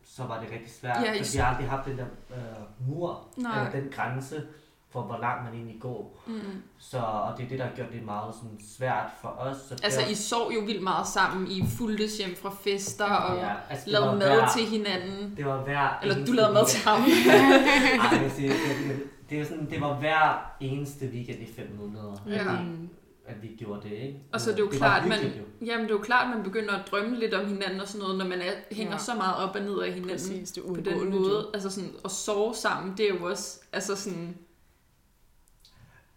[0.04, 1.98] så var det rigtig svært, Ja, ja, I for s- vi har aldrig haft den
[1.98, 3.58] der øh, mur, Nej.
[3.66, 4.46] eller den grænse,
[4.92, 6.22] for hvor langt man egentlig går.
[6.26, 6.40] Mm.
[6.78, 9.57] Så, og det er det, der har gjort det meget sådan, svært for os.
[9.68, 11.50] Så Altså, der, I sov jo vildt meget sammen.
[11.50, 15.35] I fuldtes hjem fra fester og ja, altså, det lavede var mad hver, til hinanden.
[15.37, 17.00] Det var hver Eller du lavede mad til ham.
[17.02, 22.33] Ej, det, det, det, er sådan, det var hver eneste weekend i fem måneder, Ja.
[22.35, 22.88] at, vi, Mm.
[23.26, 24.18] at vi gjorde det, ikke?
[24.33, 25.18] Og så er det jo var klart, man,
[25.66, 28.00] jamen, det er jo klart, at man begynder at drømme lidt om hinanden og sådan
[28.02, 28.98] noget, når man er, hænger Ja.
[28.98, 30.11] så meget op og ned af hinanden.
[30.16, 31.46] Præcis, det er på den måde.
[31.55, 34.37] Altså sådan, at sove sammen, det er jo også, altså sådan,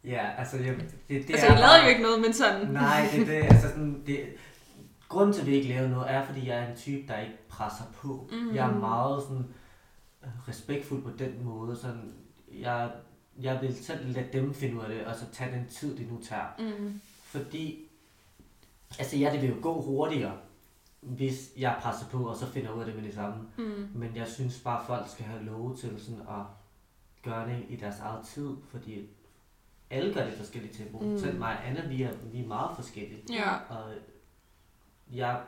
[0.06, 0.76] Ja, altså, jeg,
[1.10, 3.68] det, det altså er I lavede jo ikke noget, men sådan, Nej, det, det, altså
[3.70, 4.20] sådan, det,
[5.10, 7.38] grunden til, at vi ikke lavede noget, er, fordi jeg er en type, der ikke
[7.50, 8.30] presser på.
[8.32, 8.56] Mm.
[8.56, 9.46] Jeg er meget sådan,
[10.24, 11.76] øh, respektfuld på den måde.
[11.78, 12.14] Sådan,
[12.60, 12.92] jeg,
[13.42, 16.12] jeg vil selv lade dem finde ud af det, og så tage den tid, det
[16.12, 16.48] nu tager.
[16.60, 17.80] mm, Fordi,
[19.00, 20.34] altså ja, det vil jo gå hurtigere,
[21.02, 23.36] hvis jeg presser på, og så finder ud af det med det samme.
[23.58, 26.44] mm, Men jeg synes bare, at folk skal have lov til sådan at
[27.24, 29.10] gøre det i deres eget tid, fordi
[29.90, 31.00] alle gør det i forskellige tempo.
[31.00, 31.18] Mm.
[31.20, 33.24] Selv mig og Anna, vi er, vi er meget forskellige.
[33.30, 33.94] ja, Og
[35.12, 35.42] jeg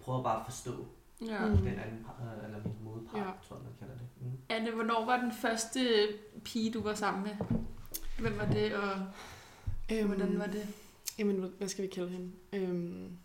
[0.00, 0.86] prøver bare at forstå
[1.26, 1.46] ja.
[1.46, 1.56] Mm.
[1.56, 2.06] den anden,
[2.38, 3.30] øh, eller min modpart, Ja.
[3.48, 4.06] tror jeg, man kalder det.
[4.20, 4.38] Mm.
[4.48, 5.80] Anne, hvornår var den første
[6.44, 7.32] pige, du var sammen med?
[8.20, 8.90] Hvem var det, og
[9.92, 10.66] Øhm, hvordan var det?
[11.18, 12.30] Jamen, hvad- hvad skal vi kalde hende?
[12.52, 13.18] Øhm,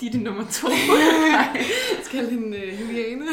[0.00, 0.68] Ditte nummer to.
[0.68, 1.66] jeg
[2.04, 3.24] skal hende uh, Juliane.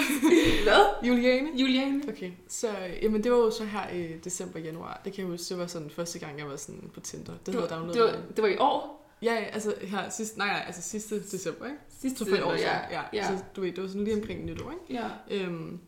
[0.63, 1.07] Hvad?
[1.07, 1.49] Juliane?
[1.55, 2.03] Juliane?
[2.09, 5.01] Okay, så øh, jamen, det var jo så her i december, januar.
[5.05, 7.33] Det kan jeg huske, det var sådan første gang, jeg var sådan på Tinder.
[7.33, 9.01] Det Det havde var, jeg det, var, det var i år?
[9.21, 11.77] Ja, ja, altså her sidste, nej, nej, altså sidste december, ikke?
[12.01, 12.77] Sidste Så for et år ja.
[12.91, 13.01] ja.
[13.13, 13.27] ja.
[13.27, 15.01] Så du ved, det var sådan lige omkring nytår, ikke?
[15.03, 15.07] ja.
[15.37, 15.79] Øhm,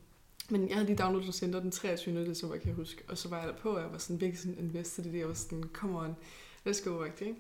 [0.50, 2.26] men jeg havde lige downloadet Tinder den 23.
[2.26, 3.04] december, kan jeg huske.
[3.08, 5.20] Og så var jeg der på, og jeg var sådan virkelig sådan invested i det.
[5.20, 6.16] Jeg var sådan, come on,
[6.68, 7.36] let's go, ikke?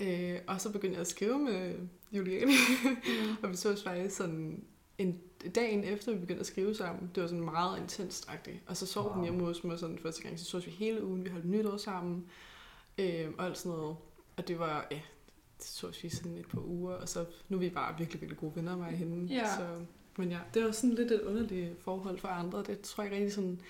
[0.00, 1.74] Øh, og så begyndte jeg at skrive med
[2.12, 2.52] Juliane.
[2.82, 3.36] Mm.
[3.42, 4.64] og vi så faktisk sådan
[4.98, 5.20] en
[5.54, 7.10] dagen efter, vi begyndte at skrive sammen.
[7.14, 8.58] Det var sådan meget intenst -agtigt.
[8.66, 9.14] Og så sov wow.
[9.14, 10.38] den hjemme hos mig sådan første gang.
[10.38, 11.24] Så så vi hele ugen.
[11.24, 12.26] Vi holdt nytår sammen.
[12.98, 13.96] Øh, og alt sådan noget.
[14.36, 15.00] Og det var, ja,
[15.58, 16.94] det så vi sådan et par uger.
[16.94, 19.34] Og så nu er vi bare virkelig, virkelig gode venner, mig og hende.
[19.34, 19.56] Ja.
[19.56, 19.66] Så,
[20.18, 22.62] men ja, det var sådan lidt et underligt forhold for andre.
[22.62, 23.60] Det tror jeg ikke rigtig sådan,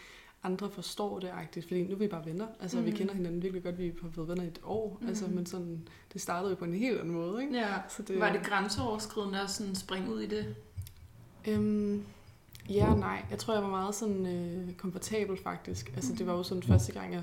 [0.43, 2.47] andre forstår det agtigt, fordi nu er vi bare venner.
[2.61, 2.85] Altså, mm.
[2.85, 3.79] vi kender hinanden virkelig godt.
[3.79, 4.99] Vi har været venner i et år.
[5.01, 5.09] Mm.
[5.09, 7.57] Altså, men sådan, det startede jo på en helt anden måde, ikke?
[7.57, 7.75] ja.
[7.89, 10.55] Så det, Var det grænseoverskridende at sådan springe ud i det?
[11.49, 12.05] Øhm,
[12.69, 13.25] ja nej.
[13.31, 15.93] Jeg tror, jeg var meget sådan øh, komfortabel faktisk.
[15.95, 17.23] Altså, det var jo sådan første gang, jeg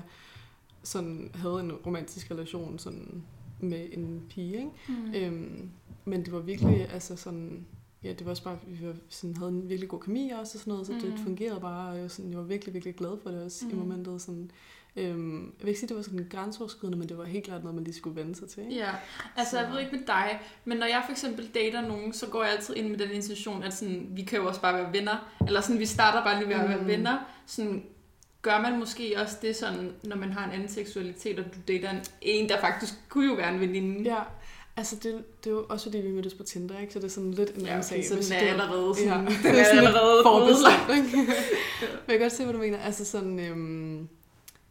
[0.82, 3.22] sådan havde en romantisk relation sådan
[3.60, 4.70] med en pige, ikke?
[4.88, 5.14] Mm.
[5.14, 5.70] Øhm,
[6.04, 7.66] men det var virkelig, altså sådan,
[8.04, 10.60] ja, det var også bare, vi var, sådan, havde en virkelig god kemi også og
[10.60, 11.18] sådan noget, så det Mhm.
[11.24, 13.70] fungerede bare, og jeg, var sådan, jeg var virkelig, virkelig glad for det også mm.
[13.70, 14.22] i momentet.
[14.22, 14.50] Sådan,
[14.96, 17.62] øhm, jeg vil ikke sige, at det var sådan grænseoverskridende, men det var helt klart
[17.62, 18.62] noget, man lige skulle vende sig til.
[18.62, 18.74] Ikke?
[18.76, 18.90] Ja,
[19.36, 22.42] altså jeg ved ikke med dig, men når jeg for eksempel dater nogen, så går
[22.42, 25.32] jeg altid ind med den intention, at sådan, vi kan jo også bare være venner,
[25.46, 26.86] eller sådan, vi starter bare lige med at være Mm.
[26.86, 27.18] venner.
[27.46, 27.82] Sådan,
[28.42, 31.90] gør man måske også det sådan, når man har en anden seksualitet, og du dater
[31.90, 34.02] en, en der faktisk kunne jo være en veninde.
[34.14, 34.20] Ja,
[34.78, 36.92] altså det, det er jo også fordi, vi mødtes på Tinder, ikke?
[36.92, 38.04] så det er sådan lidt en ja anden sag.
[38.04, 41.16] så den er allerede sådan, Ja, den er er allerede forbestemt, ikke?
[42.06, 42.78] Men jeg kan godt se, hvad du mener.
[42.78, 44.08] Altså sådan, øhm,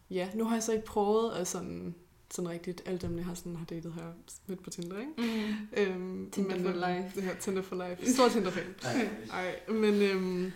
[0.10, 1.96] ja, nu har jeg så ikke prøvet at sådan,
[2.32, 4.04] sådan rigtigt, alle dem, jeg har, sådan, har datet her
[4.48, 5.12] midt på Tinder, ikke?
[5.18, 5.68] Mm.
[5.78, 7.12] Øhm, Tinder men, for life.
[7.16, 8.12] Det her Tinder for life.
[8.14, 8.76] Stor Tinder-fan.
[8.84, 10.52] Ej, Ej, men, øhm,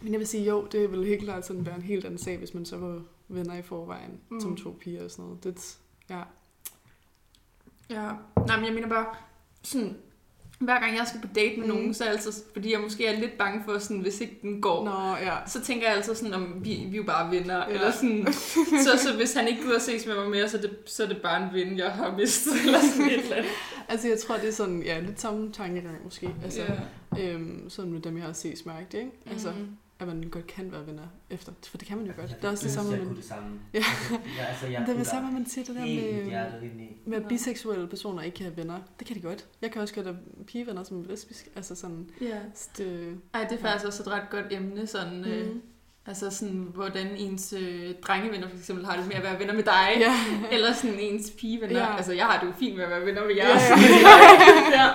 [0.00, 2.36] Men jeg vil sige, jo, det vil helt klart sådan være en helt anden sag,
[2.36, 4.40] hvis man så var venner i forvejen, mm.
[4.40, 5.44] som to piger og sådan noget.
[5.44, 5.76] Det,
[6.10, 6.22] ja.
[7.90, 8.08] Ja,
[8.46, 9.06] nej, men jeg mener bare,
[9.62, 9.96] sådan,
[10.60, 11.74] hver gang jeg skal på date med Mm.
[11.74, 14.60] nogen, så er altid, fordi jeg måske er lidt bange for, sådan, hvis ikke den
[14.60, 15.34] går, Nå, ja.
[15.46, 17.68] så tænker jeg altid sådan, om vi, vi er jo bare venner, ja.
[17.74, 18.26] Eller sådan,
[18.84, 21.06] så, så hvis han ikke gider ses med mig mere, så er det, så er
[21.08, 23.50] det bare en ven, jeg har mistet, eller sådan et eller andet.
[23.88, 26.30] Altså, jeg tror, det er sådan, ja, lidt samme tankegang måske.
[26.44, 26.60] Altså,
[27.16, 27.32] ja.
[27.32, 29.10] øhm, sådan med dem, jeg har set smærkt, ikke?
[29.30, 29.68] Altså, Mhm.
[29.98, 31.52] At man godt kan være venner efter.
[31.66, 32.30] For det kan man jo godt.
[32.30, 33.60] Jeg Det er også det samme, kunne det samme.
[33.74, 33.82] Ja.
[34.38, 37.02] ja altså, jeg det er det samme, man siger det der med, i.
[37.06, 38.80] med, at biseksuelle personer ikke kan have venner.
[38.98, 39.46] Det kan de godt.
[39.62, 41.50] Jeg kan også godt have pigevenner, som lesbiske.
[41.56, 42.40] Altså sådan, ja.
[42.78, 45.24] det, Ej, det er faktisk også et ret godt emne, sådan, mm.
[45.24, 45.62] øh, mm.
[46.06, 49.62] Altså sådan, hvordan ens øh, drengevenner for eksempel har det med at være venner med
[49.62, 50.14] dig, ja.
[50.52, 51.78] Eller sådan ens pigevenner.
[51.80, 51.96] Ja.
[51.96, 53.48] Altså, jeg har det jo fint med at være venner med jer.
[53.48, 54.88] Ja, Ja, ja.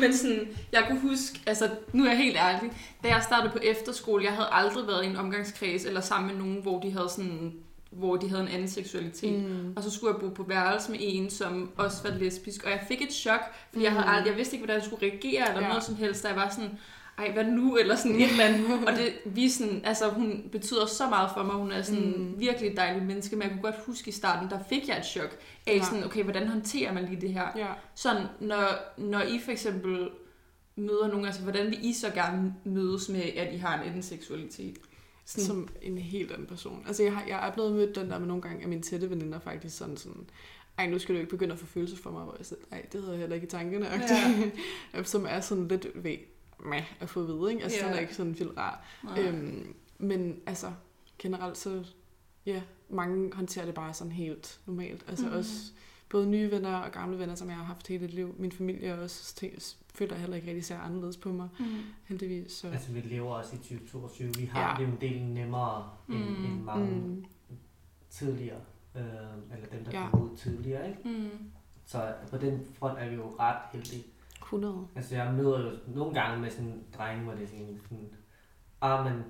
[0.00, 2.70] Men sådan, jeg kunne huske, altså nu er jeg helt ærlig,
[3.02, 6.44] da jeg startede på efterskole, jeg havde aldrig været i en omgangskreds eller sammen med
[6.44, 7.52] nogen, hvor de havde sådan
[7.90, 9.32] hvor de havde en anden seksualitet.
[9.42, 9.48] Mm.
[9.48, 9.72] Mm.
[9.76, 12.64] Og så skulle jeg bo på værelse med en, som også var lesbisk.
[12.64, 13.40] Og jeg fik et chok,
[13.72, 14.10] fordi jeg, havde Mm.
[14.12, 15.68] aldrig, jeg vidste ikke, hvordan jeg skulle reagere eller Ja.
[15.68, 16.22] noget som helst.
[16.22, 16.78] Da jeg var sådan,
[17.20, 17.76] ej, hvad nu?
[17.76, 18.88] Eller sådan et eller andet.
[18.88, 21.54] Og det, vi sådan, altså, hun betyder så meget for mig.
[21.54, 22.34] Hun er sådan mm.
[22.40, 23.36] Virkelig et dejligt menneske.
[23.36, 25.84] Men jeg kunne godt huske i starten, der fik jeg et chok af Ja.
[25.84, 27.46] sådan, okay, hvordan håndterer man lige det her?
[27.56, 27.66] Ja.
[27.94, 30.08] Sådan, når, når I for eksempel
[30.76, 34.02] møder nogen, altså hvordan vil I så gerne mødes med, at I har en anden
[34.02, 34.76] seksualitet?
[35.24, 36.84] Sådan, Som en helt anden person.
[36.86, 39.10] Altså, jeg, har, jeg er blevet mødt den der med nogle gange af mine tætte
[39.10, 40.26] veninder faktisk sådan sådan,
[40.78, 42.86] ej, nu skal du ikke begynde at få følelser for mig, hvor jeg siger, nej,
[42.92, 43.86] det hedder heller ikke i tankerne,
[44.94, 45.02] ja.
[45.02, 46.16] som er sådan lidt ved
[46.64, 47.62] med at få at vide, ikke?
[47.62, 47.88] Altså, yeah.
[47.88, 48.84] den er ikke sådan vildt rar.
[49.04, 49.20] nej.
[49.22, 50.72] Øhm, men altså,
[51.18, 51.84] generelt så,
[52.46, 55.04] ja, mange håndterer det bare sådan helt normalt.
[55.08, 55.32] Altså Mhm.
[55.34, 55.38] mm.
[55.38, 55.72] også
[56.08, 58.34] både nye venner og gamle venner, som jeg har haft hele et liv.
[58.38, 59.60] Min familie også te-
[59.94, 61.64] føler heller ikke rigtig ser anderledes på mig, Mm.
[62.04, 62.52] heldigvis.
[62.52, 62.68] Så.
[62.68, 64.32] Altså, vi lever også i 2022.
[64.38, 64.76] Vi har Ja.
[64.84, 66.44] det jo en del nemmere end, Mm.
[66.44, 66.96] end mange mm.
[67.00, 67.24] Mm,
[68.10, 68.60] tidligere.
[68.96, 69.02] Øh,
[69.56, 70.10] eller dem, der ja.
[70.10, 71.08] kom ud tidligere, ikke?
[71.08, 71.30] Mm.
[71.86, 74.04] Så på den front er vi jo ret heldige.
[74.52, 74.86] 100.
[74.96, 78.10] Altså, jeg møder jo nogle gange med sådan en dreng, hvor det er sådan, sådan
[78.80, 79.24] ah, men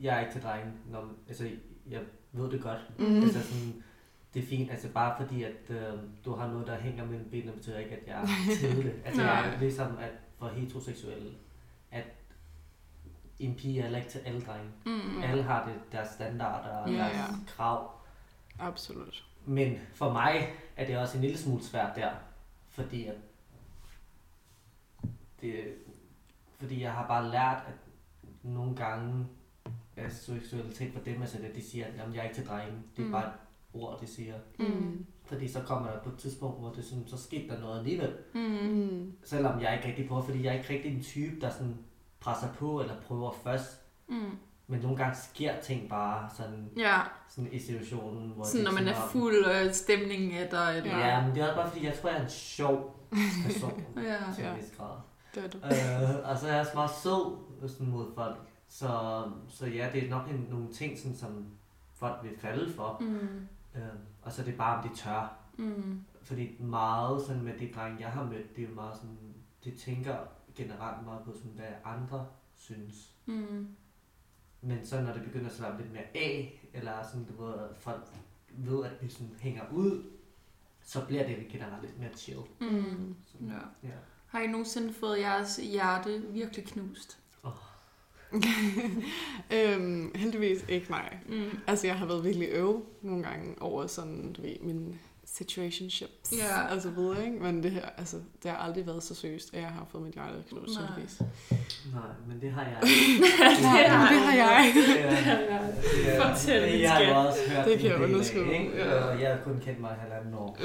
[0.00, 0.72] jeg er ikke til drenge.
[0.90, 1.50] Nå, altså,
[1.90, 2.00] jeg
[2.32, 2.78] ved det godt.
[2.98, 3.16] Mm.
[3.22, 3.82] Altså, sådan,
[4.34, 5.92] det er fint, altså bare fordi, at øh,
[6.24, 8.26] du har noget, der hænger mellem benene, betyder ikke, at jeg er
[8.60, 8.92] til det.
[9.04, 11.30] Altså, jeg er ligesom, at for heteroseksuelle,
[11.90, 12.04] at
[13.38, 14.70] en pige er heller ikke til alle drenge.
[14.86, 15.22] Mm.
[15.22, 17.24] Alle har det, deres standarder og Ja, deres ja.
[17.46, 17.90] krav.
[18.58, 19.24] Absolut.
[19.46, 22.10] Men for mig er det også en lille smule svært der,
[22.68, 23.14] fordi at
[25.40, 25.64] det,
[26.58, 27.74] fordi jeg har bare lært, at
[28.42, 29.26] nogle gange
[29.96, 32.72] er seksualitet for dem, altså at de siger, at jamen, jeg er ikke til drenge.
[32.96, 33.12] Det er Mm.
[33.12, 33.32] bare et
[33.72, 34.34] ord, de siger.
[34.58, 35.06] Mm.
[35.24, 38.14] Fordi så kommer der på et tidspunkt, hvor det sådan, så skete der noget alligevel.
[38.34, 39.12] Mm.
[39.24, 41.76] Selvom jeg ikke rigtig prøver, fordi jeg er ikke rigtig en type, der sådan
[42.20, 43.80] presser på eller prøver først.
[44.08, 44.30] Mm.
[44.66, 48.30] Men nogle gange sker ting bare sådan, Ja, sådan i situationen.
[48.30, 50.68] Hvor sådan når man er fuld, og stemningen er der.
[50.68, 50.98] Eller...
[50.98, 52.96] Ja, men det er bare fordi, jeg tror, jeg er en sjov
[53.46, 54.16] person Ja.
[54.34, 54.50] til Ja.
[54.52, 54.96] en vis grad.
[55.34, 55.58] Det er du.
[55.58, 57.36] Øh, og så er jeg også meget sød
[57.68, 58.36] sådan, mod folk.
[58.68, 61.46] Så, så ja, det er nok en, nogle ting, sådan, som
[61.94, 62.96] folk vil falde for.
[63.00, 63.48] Mm.
[63.74, 63.82] Øh,
[64.22, 65.36] og så er det bare, om de tør.
[65.56, 66.04] Mm.
[66.22, 69.70] Fordi meget sådan med de drenge, jeg har mødt, det er jo meget sådan, de
[69.76, 70.16] tænker
[70.54, 73.14] generelt meget på, sådan, hvad andre synes.
[73.26, 73.68] Mm.
[74.60, 77.76] Men så når det begynder at slappe lidt mere af, eller sådan, du ved, at
[77.76, 78.02] folk
[78.50, 80.02] ved, at vi sådan hænger ud,
[80.82, 82.40] så bliver det generelt lidt mere chill.
[82.60, 83.16] Mm.
[83.26, 83.88] Så, Ja.
[83.88, 83.94] ja.
[84.28, 87.18] Har I nogensinde fået jeres hjerte virkelig knust?
[89.52, 91.16] øhm, heldigvis ikke nej.
[91.28, 91.44] Mm.
[91.66, 96.74] Altså, jeg har været virkelig øv nogle gange over sådan, du ved, min situationships Ja.
[96.74, 97.38] og så videre, ikke?
[97.38, 100.14] Men det her, altså, det har aldrig været så seriøst, at jeg har fået mit
[100.14, 100.86] hjerte knust, Nej.
[100.88, 101.20] heldigvis.
[101.94, 102.72] Nej, men det har jeg
[103.62, 104.72] Nej, men det har jeg.
[104.74, 108.76] Det er- Fortæl, min Jeg har også hørt Det kan jeg del af, underskrive, ikke?
[108.76, 109.08] ja.
[109.08, 110.58] Jeg har kun kendt mig halvanden år.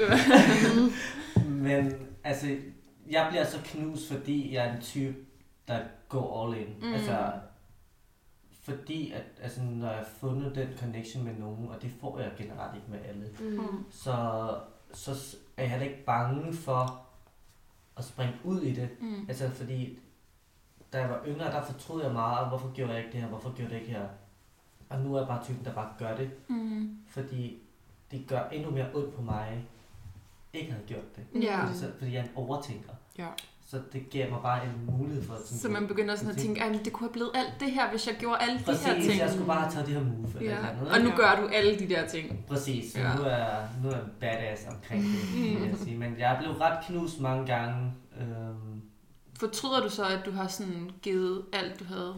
[1.68, 1.92] Men
[2.24, 2.46] altså,
[3.10, 5.16] jeg bliver så knust, fordi jeg er en type,
[5.68, 6.74] der går all in.
[6.80, 6.86] Mm.
[6.86, 6.92] Mm.
[6.94, 7.32] Altså,
[8.62, 12.32] fordi at, altså, når jeg har fundet den connection med nogen, og det får jeg
[12.38, 13.84] generelt ikke med alle, Mm.
[13.90, 14.48] så,
[14.92, 17.00] så s- er jeg heller ikke bange for
[17.96, 18.88] at springe ud i det.
[19.00, 19.24] Mm.
[19.28, 19.98] Altså, fordi
[20.92, 23.28] da jeg var yngre, der fortrød jeg meget, "Ah, hvorfor gjorde jeg ikke det her,
[23.28, 24.08] hvorfor gjorde jeg det ikke her.
[24.88, 26.98] Og nu er jeg bare typen, der bare gør det, Mm.
[27.08, 27.62] fordi
[28.10, 29.64] det gør endnu mere ondt på mig,
[30.54, 31.42] ikke havde gjort det.
[31.42, 31.64] Ja.
[31.64, 32.92] Fordi, så, fordi jeg er en overtænker.
[33.18, 33.26] Ja.
[33.66, 35.34] Så det giver mig bare en mulighed for...
[35.44, 37.90] Sådan, Så man begynder sådan at tænke, at det kunne have blevet alt det her,
[37.90, 39.18] hvis jeg gjorde alle de Præcis, her ting.
[39.20, 40.56] jeg skulle bare have taget det her move eller Ja.
[40.56, 40.88] eller andet.
[40.92, 41.16] Og nu Ja.
[41.16, 42.44] gør du alle de der ting.
[42.48, 43.14] Præcis, så Ja.
[43.16, 45.98] nu, er, nu er jeg badass omkring det, vil jeg sige.
[45.98, 47.92] Men jeg er blevet ret knust mange gange.
[48.20, 48.82] Øhm,
[49.38, 52.14] Fortryder du så, at du har sådan givet alt, du havde?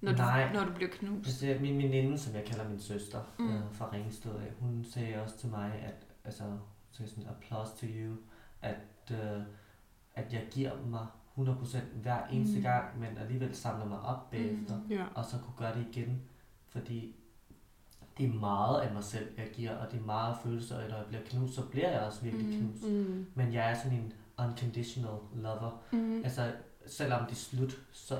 [0.00, 0.52] når du, Nej.
[0.54, 1.26] når du bliver knust?
[1.42, 3.48] Altså, min veninde, som jeg kalder min søster Mm.
[3.54, 6.42] øh, fra Ringsted, hun sagde også til mig, at altså,
[6.92, 8.16] sagde sådan, applause to you,
[8.62, 8.76] at,
[9.10, 9.42] øh,
[10.14, 12.58] at jeg giver mig 100% hver eneste Mm.
[12.58, 12.62] mm.
[12.62, 14.90] gang, men alligevel samler mig op bagefter, Mm.
[14.90, 15.04] Ja.
[15.14, 16.22] og så kunne gøre det igen,
[16.68, 17.14] fordi
[18.18, 20.96] det er meget af mig selv, jeg giver, og det er meget følelser, og når
[20.96, 22.52] jeg bliver knust, så bliver jeg også virkelig Mm.
[22.52, 22.58] mm.
[22.68, 22.84] knust.
[22.92, 23.26] Mm.
[23.34, 25.82] Men jeg er sådan en unconditional lover.
[25.92, 26.22] Mm.
[26.24, 26.52] Altså,
[26.86, 28.18] selvom det er slut, så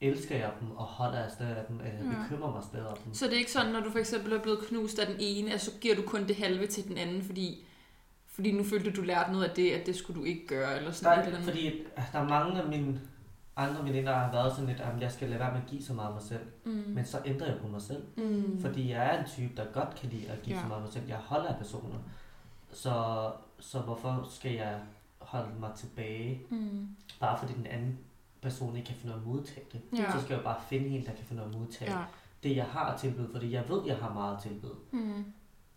[0.00, 2.22] elsker jeg dem, og holder jeg stadig af dem, og jeg Ja.
[2.22, 3.14] bekymrer mig stadig om dem.
[3.14, 5.52] Så det er ikke sådan, når du for eksempel er blevet knust af den ene,
[5.54, 7.64] at så giver du kun det halve til den anden, fordi,
[8.30, 10.76] fordi nu følte du, du lærte noget af det, at det skulle du ikke gøre,
[10.76, 11.44] eller sådan Nej, andet.
[11.44, 13.00] fordi at der er mange af mine
[13.56, 15.82] andre veninder, der har været sådan lidt, at jeg skal lade være med at give
[15.82, 16.40] så meget af mig selv.
[16.64, 16.84] Mm.
[16.86, 18.02] Men så ændrer jeg på mig selv.
[18.16, 18.60] Mm.
[18.60, 20.62] Fordi jeg er en type, der godt kan lide at give Ja.
[20.62, 21.04] så meget af mig selv.
[21.08, 21.96] Jeg holder af personer.
[22.72, 23.26] Så,
[23.60, 24.78] så hvorfor skal jeg
[25.18, 26.88] holde mig tilbage, Mm.
[27.20, 27.98] bare fordi den anden
[28.42, 29.80] person ikke kan finde af at modtage det?
[29.98, 30.12] Ja.
[30.12, 32.04] Så skal jeg jo bare finde en, der kan finde af at modtage Ja.
[32.42, 34.74] det, jeg har at tilbyde, fordi jeg ved, jeg har meget at tilbyde.
[34.90, 35.24] Mm.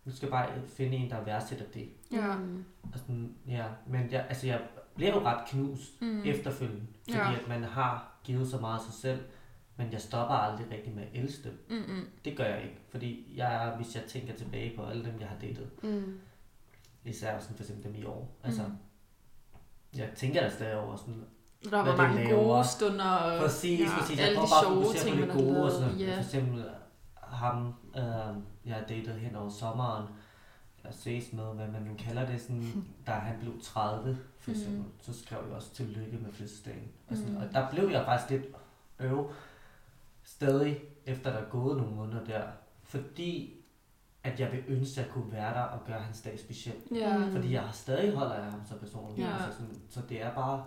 [0.04, 1.88] Nu skal jeg bare finde en, der værdsætter det.
[2.12, 2.36] Ja.
[2.36, 2.64] Mm.
[2.92, 3.64] Og sådan, ja.
[3.86, 4.60] Men jeg, altså, jeg
[4.94, 6.06] bliver jo ret knust Mm.
[6.08, 6.22] mm.
[6.24, 7.32] efterfølgende, fordi Ja.
[7.34, 9.20] at man har givet så meget af sig selv,
[9.76, 11.64] men jeg stopper aldrig rigtig med at elske dem.
[11.70, 12.08] Mm-mm.
[12.24, 15.36] Det gør jeg ikke, fordi jeg, hvis jeg tænker tilbage på alle dem, jeg har
[15.40, 16.18] datet, Mm.
[17.04, 19.98] især sådan for eksempel dem i år, altså, Mm.
[19.98, 21.24] jeg tænker der stadig over sådan,
[21.70, 22.44] Der var mange laver.
[22.44, 23.04] gode stunder.
[23.10, 25.28] Og, præcis, ja, præcis, jeg alle prøver de bare at sjove fokusere ting, på man
[25.28, 25.72] det gode, og lavet.
[25.72, 26.14] sådan, Ja.
[26.16, 26.64] for eksempel
[27.22, 30.06] ham, øh, jeg har datet hen over sommeren,
[30.84, 34.56] jeg ses med, hvad man nu kalder det, sådan, da han blev 30, for Mm.
[34.56, 36.88] eksempel, så skrev jeg også tillykke med fødselsdagen.
[37.08, 37.36] Og, sådan, Mm.
[37.36, 38.44] og der blev jeg faktisk lidt
[39.00, 39.30] øv,
[40.22, 42.42] stadig, efter der er gået nogle måneder der,
[42.82, 43.54] fordi
[44.24, 46.74] at jeg vil ønske, at jeg kunne være der og gøre hans dag speciel.
[46.90, 47.32] Mm.
[47.32, 49.28] Fordi jeg stadig holder af ham så personligt.
[49.28, 49.34] Ja.
[49.34, 50.64] Altså sådan, så det er bare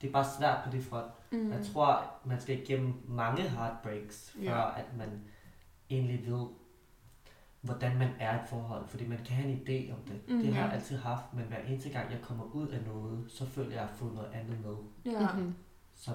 [0.00, 1.06] det er bare svært på det front.
[1.32, 1.38] Mm.
[1.38, 1.52] Mm.
[1.52, 4.78] Jeg tror, man skal igennem mange heartbreaks, før Ja.
[4.80, 5.08] at man
[5.90, 6.46] egentlig ved,
[7.60, 8.88] hvordan man er i et forhold.
[8.88, 10.20] Fordi man kan have en idé om det.
[10.28, 10.66] Mm, det har ja.
[10.66, 13.76] jeg altid haft, men hver eneste gang, jeg kommer ud af noget, så føler jeg,
[13.76, 14.76] at jeg har fået noget andet med,
[15.12, 15.32] Ja.
[15.36, 15.54] Mhm.
[15.94, 16.14] som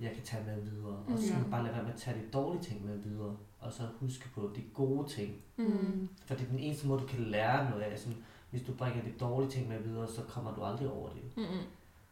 [0.00, 0.96] jeg kan tage med videre.
[0.96, 1.42] Og så skal ja.
[1.42, 4.28] man bare lade være med at tage de dårlige ting med videre, og så huske
[4.34, 5.34] på de gode ting.
[5.56, 6.08] Mm.
[6.26, 7.98] For det er den eneste måde, du kan lære noget af.
[7.98, 8.18] Sådan,
[8.50, 11.22] hvis du bringer de dårlige ting med videre, så kommer du aldrig over det.
[11.36, 11.58] Mm-mm.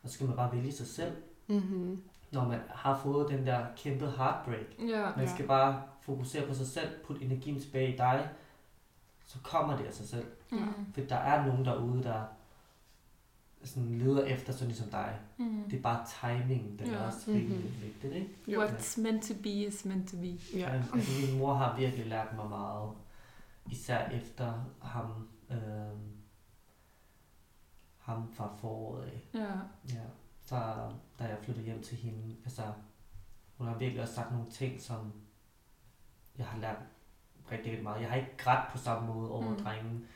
[0.02, 1.12] Og så skal man bare vælge sig selv,
[1.48, 2.02] Mhm.
[2.32, 4.66] når man har fået den der kæmpe heartbreak.
[4.88, 5.10] Ja.
[5.16, 5.34] Man Ja.
[5.34, 8.28] skal bare fokusere på sig selv, putte energien tilbage i dig,
[9.26, 10.26] så kommer det af sig selv.
[10.50, 10.92] Mm.
[10.94, 12.24] For der er nogen derude, der
[13.64, 15.18] sådan leder efter sådan ligesom dig.
[15.38, 15.64] Mm.
[15.70, 16.94] Det er bare timingen, den Ja.
[16.94, 17.82] er også rimelig Mhm.
[17.82, 18.30] vigtigt, ikke?
[18.48, 18.64] Jo.
[18.66, 20.26] What's meant to be is meant to be.
[20.54, 20.58] Ja.
[20.58, 20.70] Ja.
[20.70, 20.94] Altså,
[21.30, 22.90] min mor har virkelig lært mig meget,
[23.70, 25.98] især efter ham, øh,
[27.98, 29.20] ham fra foråret af.
[29.34, 29.52] Ja.
[29.94, 30.04] Ja,
[30.46, 30.56] så
[31.18, 32.62] da jeg flyttede hjem til hende, altså,
[33.58, 35.12] hun har virkelig også sagt nogle ting, som
[36.38, 36.78] jeg har lært
[37.52, 38.00] rigtig, rigtig meget.
[38.00, 39.56] Jeg har ikke grædt på samme måde over Mm.
[39.56, 39.62] mm.
[39.64, 40.06] drengen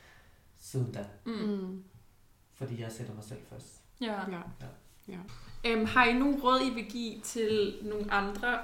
[0.57, 1.31] siden da, Mm.
[1.33, 1.83] Mm.
[2.53, 3.81] fordi jeg sætter mig selv først.
[4.01, 4.19] Ja.
[4.31, 4.41] Ja.
[5.07, 5.17] Ja.
[5.65, 8.59] Øhm, har I nogen råd, I vil give til nogle andre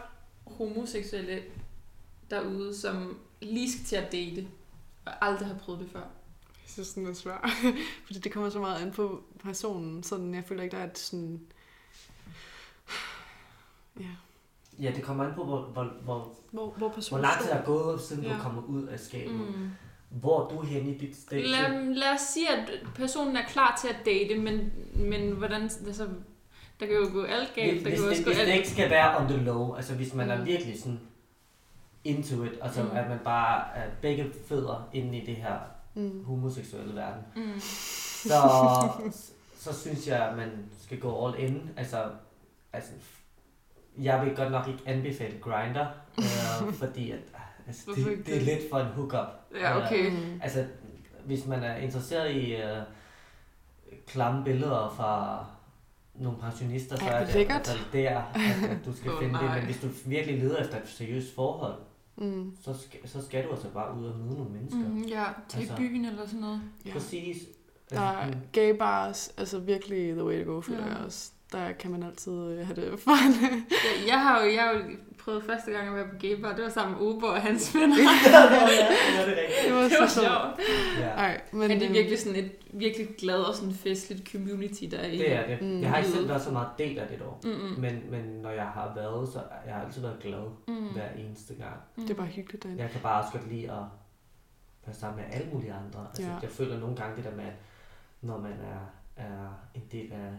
[0.47, 1.43] homoseksuelle
[2.29, 4.47] derude, som lige skal til at date,
[5.05, 5.99] og aldrig har prøvet det før?
[6.63, 7.49] Jeg synes, den er svær.
[8.05, 10.03] Fordi det kommer så meget an på personen.
[10.03, 11.41] Sådan, jeg føler ikke, der er et sådan...
[13.99, 14.09] Ja.
[14.81, 17.65] Ja, det kommer an på, hvor, hvor, hvor, Hvor, hvor hvor lang tid der er
[17.65, 18.33] gået, siden ja.
[18.33, 19.35] Du kommer ud af skabet.
[19.35, 19.69] Mm.
[20.09, 21.47] Hvor er du henne i dit stage?
[21.47, 26.07] Lad, lad os sige, at personen er klar til at date, men, men hvordan, altså,
[26.79, 27.81] der kan jo gå alt galt.
[27.81, 28.55] Hvis, Der hvis, kan jo det, også gå hvis det alt...
[28.57, 30.45] ikke skal være on the low, altså hvis man er Mm.
[30.45, 30.99] virkelig sådan
[32.03, 32.89] into it, altså mm.
[32.93, 35.57] at man bare er begge fødder inde i det her
[35.97, 36.25] Mm.
[36.25, 37.59] homoseksuelle verden, Mm.
[37.59, 38.41] så,
[39.59, 40.49] så synes jeg, at man
[40.81, 41.69] skal gå all in.
[41.77, 42.03] Altså,
[42.73, 42.91] altså
[44.01, 47.19] jeg vil godt nok ikke anbefale Grinder, øh, fordi at,
[47.67, 48.41] altså, det, det er det?
[48.43, 49.27] lidt for en hookup.
[49.55, 50.09] Ja, okay.
[50.11, 50.39] Mm.
[50.43, 50.65] Altså,
[51.25, 52.77] hvis man er interesseret i øh,
[54.07, 55.45] klamme billeder fra
[56.15, 57.55] nogle pensionister, så er det lækkert.
[57.57, 59.41] altså der, at, at du skal Åh, finde det.
[59.43, 59.55] nej.
[59.57, 61.75] Men hvis du virkelig leder efter et seriøst forhold,
[62.17, 62.57] Mm.
[62.63, 64.79] så skal, så skal du altså bare ud og møde nogle mennesker.
[64.89, 65.01] Mm.
[65.03, 66.61] Ja, til Altså- byen eller sådan noget.
[66.85, 66.91] Ja.
[66.93, 67.37] Præcis.
[67.89, 70.93] Der er Altså, gay bars, altså virkelig the way to go, føler Ja.
[70.95, 71.31] jeg også.
[71.55, 73.13] Der kan man altid øh, have det fun.
[73.41, 73.63] Jeg,
[74.07, 74.79] jeg har jo jeg har jo
[75.19, 76.53] prøvet første gang at være på gay bar.
[76.55, 77.95] Det var sammen med Uber og hans venner.
[77.97, 79.35] ja, det er det
[79.65, 80.27] det var Det var så sjovt.
[80.27, 80.99] sjovt.
[80.99, 81.07] Ja.
[81.09, 84.83] Ej, men, Men det er øhm, virkelig sådan et virkelig glad og sådan festligt community,
[84.91, 85.17] der er i.
[85.17, 85.61] Det er det.
[85.61, 85.81] Mm.
[85.81, 87.41] Jeg har ikke selv været så meget del af det år.
[87.43, 87.79] Mm-mm.
[87.81, 90.87] Men, men når jeg har været, så jeg har altid været glad Mm.
[90.93, 91.75] hver eneste gang.
[91.95, 92.81] Det er bare hyggeligt derinde.
[92.83, 93.83] Jeg kan bare også godt lide at
[94.85, 96.07] være sammen med alle mulige andre.
[96.09, 96.27] Altså, Ja.
[96.27, 96.35] ja.
[96.41, 97.53] Jeg føler nogle gange det der med, at
[98.21, 98.81] når man er,
[99.23, 100.29] er en del af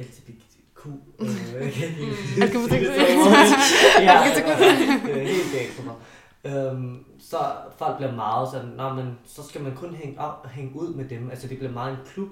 [0.00, 0.86] LGBTQ
[1.20, 1.26] Mm.
[5.06, 5.94] Det er helt galt for mig.
[6.44, 7.36] Øhm, så
[7.78, 11.08] folk bliver meget sådan, Nå, men så skal man kun hænge, op, hænge ud med
[11.08, 11.30] dem.
[11.30, 12.28] Altså det bliver meget en klub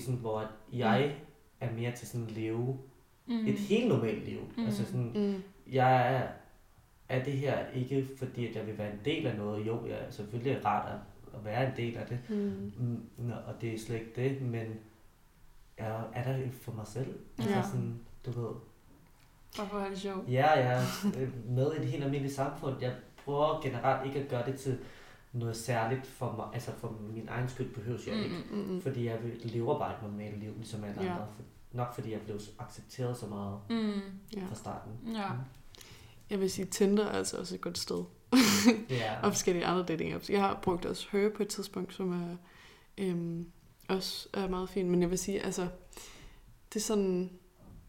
[0.00, 1.14] sådan, hvor at jeg
[1.60, 2.78] er mere til sådan at leve
[3.26, 3.46] Mm.
[3.46, 4.38] et helt normalt liv.
[4.56, 4.64] Mm.
[4.66, 5.42] Altså sådan, Mm.
[5.72, 6.22] jeg er,
[7.08, 9.66] er det her ikke fordi, at jeg vil være en del af noget.
[9.66, 10.98] Jo, jeg er selvfølgelig rart at,
[11.38, 12.18] at være en del af det.
[12.28, 12.72] Mm.
[13.18, 14.66] Mm, og det er slet ikke det, men
[15.78, 17.18] jeg er der for mig selv.
[17.38, 17.62] Altså Ja.
[17.62, 18.50] sådan, du ved,
[19.56, 20.28] Hvorfor er det sjovt?
[20.28, 20.82] ja, jeg er
[21.20, 22.76] øh, med i et helt almindeligt samfund.
[22.80, 22.94] Jeg
[23.24, 24.78] prøver generelt ikke at gøre det til
[25.32, 26.46] noget særligt for mig.
[26.54, 28.36] Altså for min egen skyld behøves jeg ikke.
[28.50, 28.58] Mm.
[28.58, 28.82] Mm.
[28.82, 31.12] Fordi jeg vil- lever bare et normalt liv, ligesom alle Ja.
[31.12, 31.26] andre.
[31.36, 31.42] For-
[31.76, 34.00] Nok fordi jeg blev accepteret så meget Mm.
[34.36, 34.46] Ja.
[34.48, 34.92] fra starten.
[35.14, 35.28] Ja.
[36.30, 38.04] Jeg vil sige, Tinder er altså også et godt sted.
[38.90, 40.30] Er, Og forskellige andre dating apps.
[40.30, 42.36] Jeg har brugt også Her på et tidspunkt, som er
[42.98, 43.46] øhm,
[43.96, 44.88] også er meget fint.
[44.88, 45.62] Men jeg vil sige, altså,
[46.72, 47.30] det er sådan,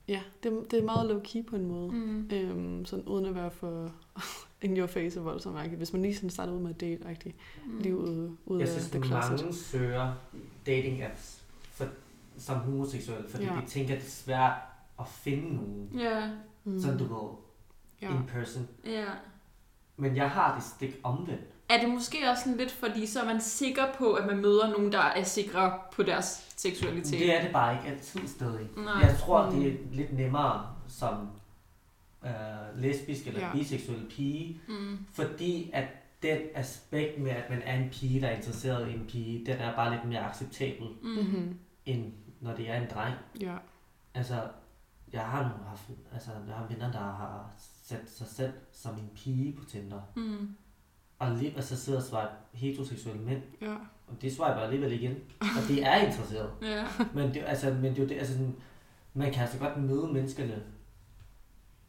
[0.08, 1.92] ja, det, det er meget low-key på en måde.
[1.92, 2.30] Mm.
[2.34, 3.92] Øhm, sådan uden at være for
[4.62, 5.78] in your face og voldsomt agtigt.
[5.78, 7.36] Hvis man lige sådan starter ud med at date agtigt
[7.66, 7.80] Mm.
[7.80, 9.32] lige ude, ude jeg af synes, det at closet.
[9.32, 10.14] mange søger
[10.66, 11.42] dating apps
[11.72, 11.86] for,
[12.38, 13.52] som homoseksuelle, fordi Ja.
[13.62, 14.54] de tænker, at det er svært
[15.00, 16.32] at finde nogen, Ja.
[16.64, 16.80] Mm.
[16.80, 17.30] sådan du ved,
[18.02, 18.16] ja.
[18.16, 18.68] in person.
[18.86, 19.06] Ja.
[19.98, 21.42] Men jeg har det stik omvendt.
[21.74, 24.70] Er det måske også sådan lidt, fordi så er man sikker på, at man møder
[24.72, 27.20] nogen, der er sikre på deres seksualitet?
[27.20, 28.68] Det er det bare ikke altid stadig.
[28.78, 28.94] Nej.
[28.94, 29.56] Jeg tror, Mm.
[29.60, 31.28] det er lidt nemmere som
[32.26, 32.32] øh,
[32.82, 33.52] lesbisk eller Ja.
[33.54, 34.98] biseksuel pige, Mm.
[35.14, 35.86] fordi at
[36.24, 39.58] den aspekt med, at man er en pige, der er interesseret i en pige, den
[39.58, 41.10] er bare lidt mere acceptabel, Mm.
[41.10, 41.60] Mm-hmm.
[41.86, 43.16] end når det er en dreng.
[43.42, 43.56] Ja.
[44.14, 44.42] Altså,
[45.14, 45.82] jeg har nogle haft,
[46.14, 47.50] altså, jeg har venner, der har
[47.84, 50.56] sat sig selv som en pige på Tinder, Mm.
[51.32, 53.74] Og lige, og så sidder og svarer heteroseksuelle mænd, Ja.
[54.08, 56.50] og det jeg alligevel igen, og det er interesseret.
[56.62, 56.86] Ja.
[57.14, 58.56] Men det, altså, men det er jo det, altså sådan,
[59.14, 60.64] man kan altså godt møde menneskerne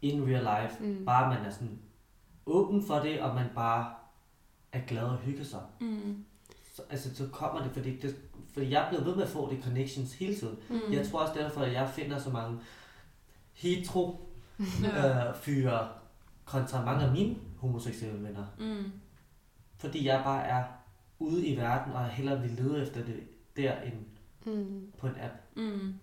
[0.02, 1.04] in real life, Mm.
[1.04, 1.78] bare man er sådan
[2.46, 3.94] åben for det, og man bare
[4.72, 5.60] er glad og hygger sig.
[5.80, 6.24] Mm.
[6.74, 8.16] Så, altså, så kommer det, fordi, det,
[8.52, 10.56] fordi jeg er blevet ved med at få det connections hele tiden.
[10.70, 10.92] Mm.
[10.92, 12.58] Jeg tror også derfor, at jeg finder så mange
[13.52, 14.20] hetero
[14.82, 15.28] Ja.
[15.28, 15.88] øh, fyre
[16.44, 18.44] kontra mange af mine homoseksuelle venner.
[18.58, 18.92] Mm.
[19.84, 20.64] Fordi jeg bare er
[21.18, 23.20] ude i verden, og hellere vil lede efter det
[23.56, 23.94] der, end
[24.46, 24.92] Mm.
[24.98, 25.34] på en app.
[25.56, 25.94] Mm.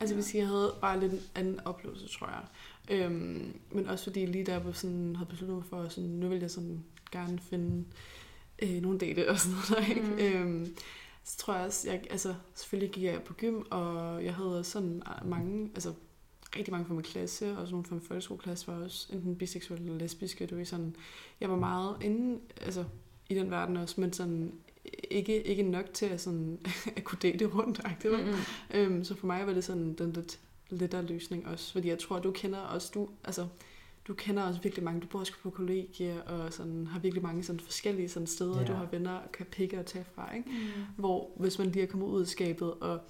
[0.00, 2.42] Altså hvis jeg havde bare lidt en anden oplevelse, tror jeg.
[2.90, 6.40] Øhm, men også fordi lige der jeg sådan, havde besluttet mig for, sådan, nu vil
[6.40, 7.84] jeg sådan gerne finde
[8.62, 9.68] øh, nogle date og sådan noget.
[9.88, 10.00] Der, ikke?
[10.00, 10.18] Mm.
[10.40, 10.76] Øhm,
[11.24, 15.02] så tror jeg også, jeg, altså selvfølgelig gik jeg på gym, og jeg havde sådan
[15.24, 15.92] mange, altså
[16.56, 19.84] rigtig mange fra min klasse, og sådan nogle fra min folkeskoleklasse var også enten biseksuelle
[19.86, 20.46] eller lesbiske.
[20.46, 20.96] Det var sådan,
[21.40, 22.84] jeg var meget inde, altså
[23.28, 24.52] i den verden også, men sådan
[25.10, 26.58] ikke, ikke nok til at, sådan,
[26.96, 27.80] at kunne date rundt.
[28.04, 28.10] Mm.
[28.10, 28.34] Mm.
[28.74, 30.38] Øhm, så for mig var det sådan den lidt
[30.70, 33.46] lettere løsning også, fordi jeg tror, du kender også, du, altså,
[34.08, 37.42] du kender også virkelig mange, du bor også på kollegier, og sådan, har virkelig mange
[37.42, 38.66] sådan forskellige sådan steder, Ja.
[38.66, 40.48] du har venner og kan pikke og tage fra, ikke?
[40.50, 40.82] Mm.
[40.96, 43.00] Hvor hvis man lige er kommet ud af skabet, og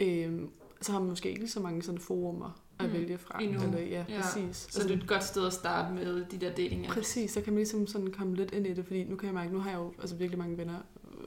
[0.00, 2.92] øhm, så har man måske ikke lige så mange sådan forumer at Mm.
[2.92, 3.42] vælge fra.
[3.42, 3.62] Endnu.
[3.62, 4.20] Eller, ja, Ja.
[4.20, 4.66] præcis.
[4.70, 6.94] Så det er et godt sted at starte med de der dating apps.
[6.94, 9.34] Præcis, så kan man ligesom sådan komme lidt ind i det, fordi nu kan jeg
[9.34, 10.78] mærke, nu har jeg jo altså virkelig mange venner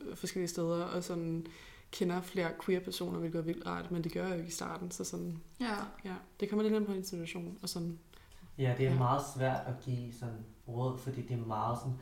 [0.01, 1.45] øh, forskellige steder, og sådan
[1.91, 4.51] kender flere queer personer, hvilket er vildt rart, men det gør jeg jo ikke i
[4.51, 5.73] starten, så sådan, Ja.
[6.05, 7.99] ja, det kommer lidt ind på en situation, og sådan,
[8.57, 8.97] Ja, det er ja.
[8.97, 10.35] meget svært at give sådan
[10.67, 11.93] råd, fordi det er meget sådan,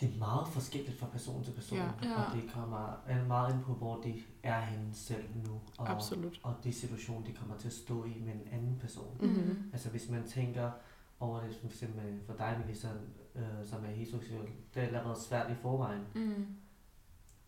[0.00, 1.84] det er meget forskelligt fra person til person, Ja.
[2.02, 2.22] Ja.
[2.24, 6.40] og det kommer er meget ind på, hvor de er henne selv nu, og, absolut.
[6.42, 9.16] og de situationer, de kommer til at stå i med en anden person.
[9.20, 9.70] Mhm.
[9.72, 10.70] Altså hvis man tænker
[11.20, 12.88] over det, som for eksempel for dig, Melissa,
[13.34, 16.02] øh, som er heteroseksuel, det er allerede svært i forvejen.
[16.14, 16.46] Mm.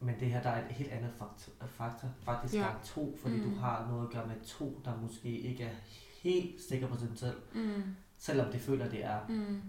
[0.00, 2.60] Men det her, der er et helt andet faktor, faktor faktisk Ja.
[2.60, 3.50] gang to, fordi Mm.
[3.50, 5.74] du har noget at gøre med to, der måske ikke er
[6.22, 7.82] helt sikker på sig selv, Mm.
[8.18, 9.20] selvom de føler, det er.
[9.28, 9.62] Mm.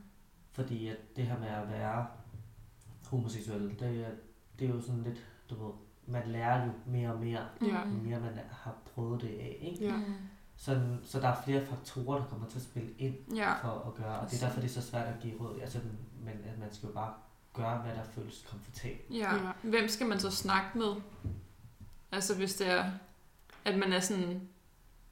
[0.52, 2.08] Fordi at det her med at være
[3.10, 4.10] homoseksuel, det er,
[4.60, 5.74] det er jo sådan lidt, du ved,
[6.07, 7.84] man lærer jo mere og mere, Ja.
[7.84, 7.91] Mm.
[7.97, 9.86] jo mere man har prøvet det af, ikke?
[9.86, 9.95] Ja.
[9.97, 10.03] Mm.
[10.55, 13.53] Så, så der er flere faktorer, der kommer til at spille ind Ja.
[13.62, 15.80] for at gøre, og det er derfor, det er så svært at give råd, altså,
[16.26, 17.14] men at man skal jo bare
[17.53, 19.18] gøre, hvad der føles komfortabelt.
[19.20, 19.36] Ja.
[19.36, 19.51] Ja.
[19.64, 20.95] Hvem skal man så snakke med?
[22.12, 22.91] Altså hvis det er,
[23.66, 24.41] at man er sådan,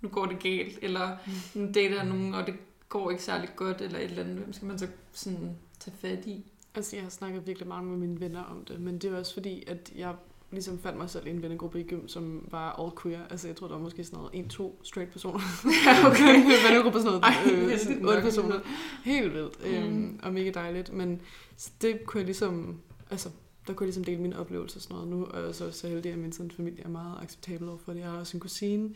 [0.02, 1.18] nu går det galt, eller
[1.56, 2.56] nu dater jeg nogen, og det
[2.90, 4.38] går ikke særlig godt, eller et eller andet.
[4.38, 6.52] Hvem skal man så sådan tage fat i?
[6.78, 9.34] Altså, jeg har snakket virkelig meget med mine venner om det, men det er også
[9.34, 10.16] fordi, at jeg
[10.52, 13.20] ligesom fandt mig selv i en vennegruppe i gym, som var all queer.
[13.30, 15.40] Altså, jeg tror, der var måske sådan noget en-to straight personer.
[15.86, 16.36] Ja, okay.
[16.36, 18.10] en vennegruppe sådan noget, Ej, øh, heldigt sådan nok.
[18.10, 18.60] otte personer.
[19.04, 19.72] Helt vildt, Mm.
[19.74, 20.94] øhm, og mega dejligt.
[20.94, 21.22] Men
[21.82, 22.78] det kunne jeg ligesom,
[23.12, 23.30] altså,
[23.68, 25.10] der kunne jeg ligesom dele mine oplevelser og sådan noget.
[25.10, 27.94] Nu er jeg så, så heldig, at min sådan, familie er meget acceptabel over for
[27.94, 28.00] det.
[28.00, 28.90] Jeg har også en kusine,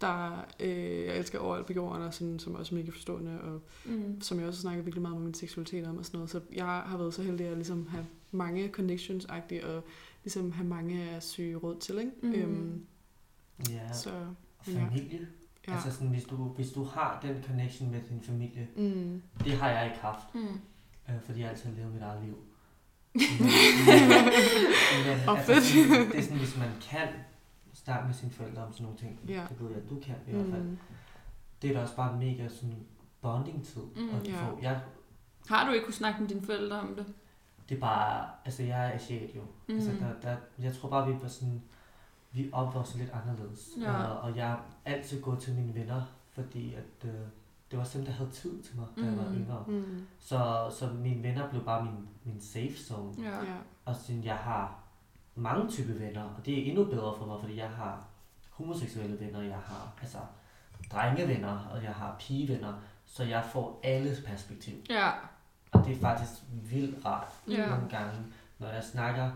[0.00, 3.60] der øh, jeg elsker overalt på jorden, og sådan, som er også mega forstående, og
[3.84, 4.20] Mm.
[4.20, 6.30] som jeg også snakker virkelig meget med min seksualitet om og sådan noget.
[6.30, 9.84] Så jeg har været så heldig at ligesom have mange connections og
[10.24, 12.10] ligesom have mange at søge råd til, ikke?
[12.22, 12.34] Mhm.
[12.34, 12.84] Øhm,
[13.70, 14.10] Ja, så,
[14.58, 15.26] og familie.
[15.68, 15.72] ja.
[15.74, 19.22] Altså sådan, hvis du, hvis du har den connection med din familie, Mm.
[19.44, 20.40] det har jeg ikke haft, Mm.
[21.08, 22.36] øh, fordi jeg altid har levet mit eget liv.
[23.16, 24.08] Men,
[25.06, 25.64] men, Åh, altså, fedt.
[25.64, 27.08] sådan, det er sådan, hvis man kan
[27.84, 29.46] snakke med sine forældre om sådan nogle ting, Ja.
[29.48, 30.62] det ved jeg, at du kan i hvert fald.
[30.62, 30.78] Mm.
[31.62, 32.86] Det er da også bare en mega sådan
[33.20, 33.82] bonding-tid.
[33.96, 34.46] Mm, at ja.
[34.50, 34.58] få.
[34.62, 34.80] Jeg,
[35.48, 37.06] Har du ikke kunne snakke med dine forældre om det?
[37.68, 39.40] det er bare, altså jeg er asiat jo.
[39.68, 39.74] Mm.
[39.74, 41.62] Altså, der, der, jeg tror bare, vi var sådan,
[42.32, 43.68] vi opvokser lidt anderledes.
[43.80, 43.92] Ja.
[44.04, 47.10] Og, og jeg har altid gået til mine venner, fordi at, øh,
[47.70, 49.34] det var også dem, der havde tid til mig, da jeg var Mhm.
[49.36, 49.64] yngre.
[49.68, 50.06] Mm.
[50.18, 53.14] Så, så mine venner blev bare min, min safe zone.
[53.22, 53.36] Ja.
[53.44, 53.56] Ja.
[53.84, 54.78] Og sådan, jeg har
[55.36, 58.04] mange typer venner, og det er endnu bedre for mig, fordi jeg har
[58.50, 60.18] homoseksuelle venner, jeg har altså
[60.92, 62.74] drengevenner, og jeg har pigevenner,
[63.04, 64.74] så jeg får alles perspektiv.
[64.90, 65.10] Ja.
[65.72, 67.68] Og det er faktisk vildt rart Ja.
[67.68, 68.12] nogle gange,
[68.58, 69.30] når jeg snakker,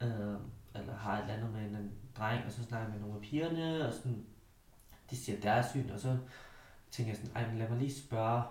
[0.00, 0.34] øh,
[0.74, 3.22] eller har et eller andet med en dreng, og så snakker jeg med nogle af
[3.22, 4.24] pigerne, og sådan,
[5.10, 6.16] de siger deres syn, og så
[6.90, 8.42] tænker jeg sådan, ej, men lad mig lige spørge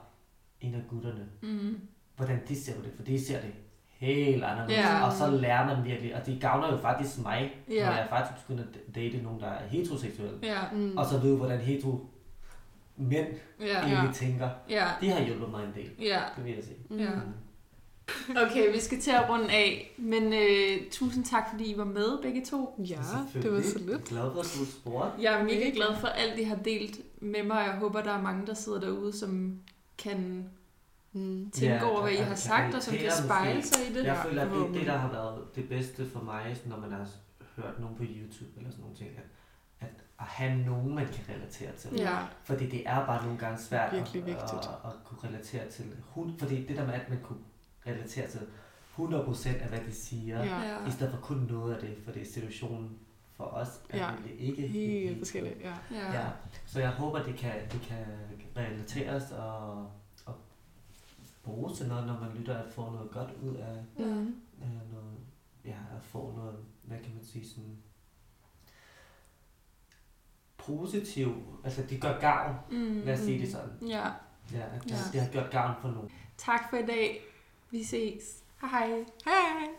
[0.62, 1.88] en af gutterne, Mm.
[2.16, 3.54] hvordan de ser på det, for de ser det
[4.00, 4.78] helt anderledes.
[4.78, 5.06] Ja.
[5.06, 7.86] Og så lærer man virkelig, og det gavner jo faktisk mig, Ja.
[7.86, 10.60] når jeg faktisk begynder at date nogen, der er heteroseksuelle, Ja.
[10.74, 10.98] Mm.
[10.98, 12.00] og så ved, hvordan hetero
[12.98, 13.28] mænd
[13.62, 13.80] Ja.
[13.82, 14.50] egentlig tænker.
[14.70, 14.88] Ja.
[15.02, 16.22] Det har hjulpet mig en del, Ja.
[16.36, 16.78] det vil jeg sige.
[16.90, 16.98] Mm.
[16.98, 17.10] Ja.
[18.46, 22.22] Okay, vi skal til at runde af, men øh, tusind tak, fordi I var med
[22.22, 22.76] begge to.
[22.90, 23.00] Ja,
[23.34, 23.90] det var så lidt.
[23.90, 25.12] Jeg er glad for, at du spurgte.
[25.22, 28.12] Jeg er mega glad for alt, I har delt med mig, og jeg håber, der
[28.12, 29.60] er mange, der sidder derude, som
[29.98, 30.46] kan
[31.14, 31.52] Mm.
[31.52, 33.68] tænke Ja, over, hvad I har kan sagt, og som kan spejle måske.
[33.68, 34.06] sig i det.
[34.06, 37.08] Jeg føler, at det, det, der har været det bedste for mig, når man har
[37.56, 39.24] hørt nogen på YouTube eller sådan nogle ting, at,
[39.80, 41.90] at, at have nogen, man kan relatere til.
[41.96, 42.18] Ja.
[42.44, 44.34] Fordi det er bare nogle gange svært at, at,
[44.86, 45.86] at, kunne relatere til.
[46.10, 47.40] Hun, fordi det der med, at man kunne
[47.88, 48.40] relatere til
[48.98, 50.88] 100% af, hvad de siger, Ja.
[50.88, 52.98] I stedet for kun noget af det, fordi situationen
[53.38, 54.12] for os er Ja.
[54.40, 55.74] ikke Helt forskelligt, ja.
[55.92, 56.12] Ja.
[56.20, 56.26] Ja.
[56.66, 58.06] Så jeg håber, det kan, det kan
[58.58, 59.92] relateres og,
[61.78, 64.36] til noget, når man lytter, at få noget godt ud af, Mm.
[64.62, 65.18] af noget,
[65.66, 67.78] ja, at få noget, hvad kan man sige, sådan
[70.58, 71.34] positiv,
[71.64, 73.02] altså det gør gavn, Mm.
[73.06, 73.88] lad os sige det sådan.
[73.88, 74.06] Ja.
[74.54, 74.96] Ja, at Ja.
[75.14, 76.10] det har gjort gavn for nogen.
[76.38, 77.22] Tak for i dag.
[77.72, 78.44] Vi ses.
[78.62, 79.06] Hej hej.
[79.26, 79.70] Hej!